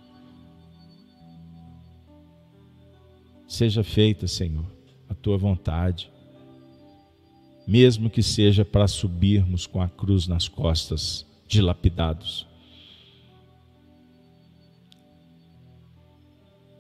[3.48, 4.66] Seja feita, Senhor,
[5.10, 6.12] a tua vontade,
[7.68, 12.48] mesmo que seja para subirmos com a cruz nas costas, dilapidados,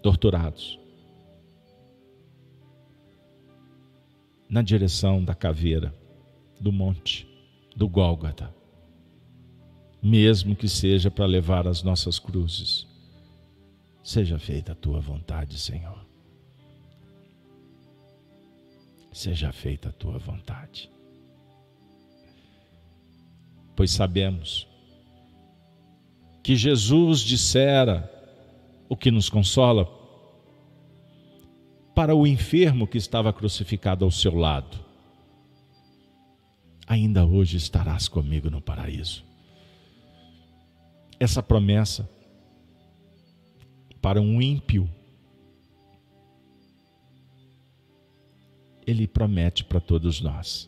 [0.02, 0.80] torturados,
[4.49, 5.93] na direção da caveira,
[6.60, 7.28] do monte,
[7.76, 8.62] do Gólgota
[10.02, 12.88] mesmo que seja para levar as nossas cruzes.
[14.04, 16.04] Seja feita a tua vontade, Senhor.
[19.14, 20.89] Seja feita a tua vontade.
[23.76, 24.68] Pois sabemos
[26.41, 28.11] que Jesus dissera
[28.92, 29.89] o que nos consola
[31.96, 34.78] para o enfermo que estava crucificado ao seu lado.
[36.86, 39.32] Ainda hoje estarás comigo no paraíso
[41.22, 42.10] essa promessa
[44.02, 44.89] para um ímpio.
[48.88, 50.68] Ele promete para todos nós.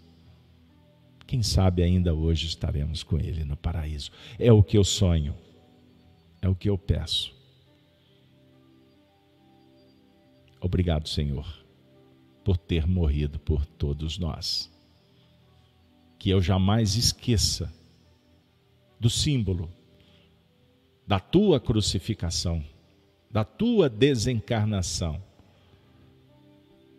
[1.25, 4.11] Quem sabe ainda hoje estaremos com Ele no paraíso.
[4.37, 5.35] É o que eu sonho,
[6.39, 7.42] é o que eu peço.
[10.63, 11.45] Obrigado, Senhor,
[12.41, 14.71] por ter morrido por todos nós.
[16.17, 17.69] Que eu jamais esqueça
[18.97, 19.69] do símbolo
[21.05, 22.63] da tua crucificação,
[23.29, 25.21] da tua desencarnação.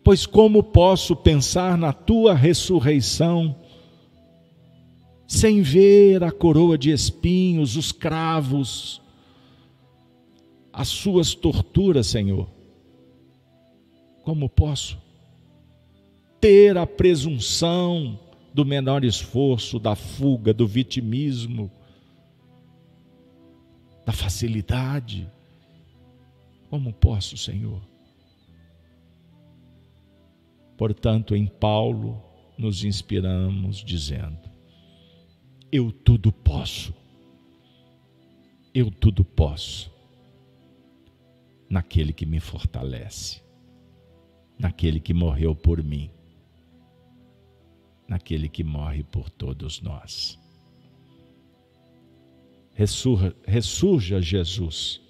[0.03, 3.59] Pois como posso pensar na tua ressurreição
[5.27, 9.01] sem ver a coroa de espinhos, os cravos,
[10.71, 12.54] as suas torturas, Senhor?
[14.25, 14.97] Como posso
[16.41, 18.19] ter a presunção
[18.51, 21.71] do menor esforço, da fuga, do vitimismo,
[24.03, 25.31] da facilidade?
[26.71, 27.79] Como posso, Senhor?
[30.75, 32.19] Portanto, em Paulo
[32.57, 34.49] nos inspiramos dizendo:
[35.71, 36.95] Eu tudo posso,
[38.73, 39.91] eu tudo posso,
[41.69, 43.44] naquele que me fortalece,
[44.57, 46.09] naquele que morreu por mim,
[48.07, 50.39] naquele que morre por todos nós.
[52.73, 55.01] Ressurja, ressurja Jesus.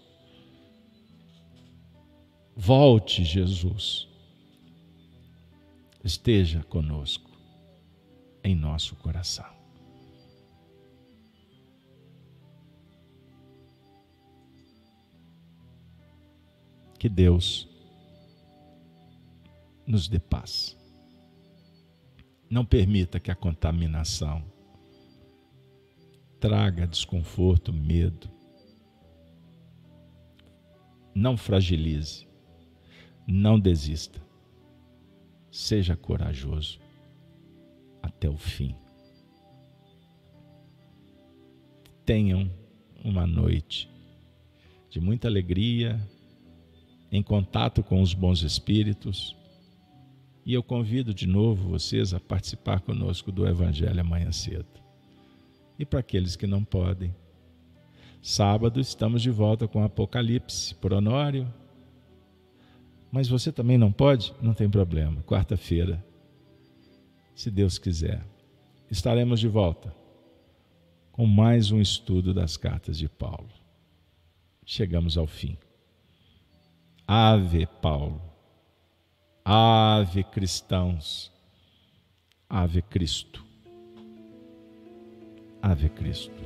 [2.55, 4.07] Volte, Jesus
[6.03, 7.31] esteja conosco
[8.43, 9.55] em nosso coração.
[16.99, 17.67] Que Deus
[19.85, 20.77] nos dê paz.
[22.49, 24.43] Não permita que a contaminação
[26.39, 28.29] traga desconforto, medo.
[31.13, 32.27] Não fragilize.
[33.27, 34.21] Não desista.
[35.51, 36.79] Seja corajoso
[38.01, 38.75] até o fim.
[42.05, 42.49] Tenham
[43.03, 43.89] uma noite
[44.89, 45.99] de muita alegria,
[47.11, 49.35] em contato com os bons espíritos.
[50.45, 54.67] E eu convido de novo vocês a participar conosco do Evangelho amanhã cedo.
[55.79, 57.15] E para aqueles que não podem,
[58.21, 61.51] sábado estamos de volta com Apocalipse por Honório,
[63.11, 64.33] mas você também não pode?
[64.41, 65.23] Não tem problema.
[65.23, 66.05] Quarta-feira,
[67.33, 68.23] se Deus quiser,
[68.91, 69.93] estaremos de volta
[71.11, 73.49] com mais um estudo das cartas de Paulo.
[74.65, 75.57] Chegamos ao fim.
[77.07, 78.21] Ave Paulo,
[79.47, 81.31] Ave cristãos,
[82.49, 83.45] Ave Cristo,
[85.61, 86.44] Ave Cristo.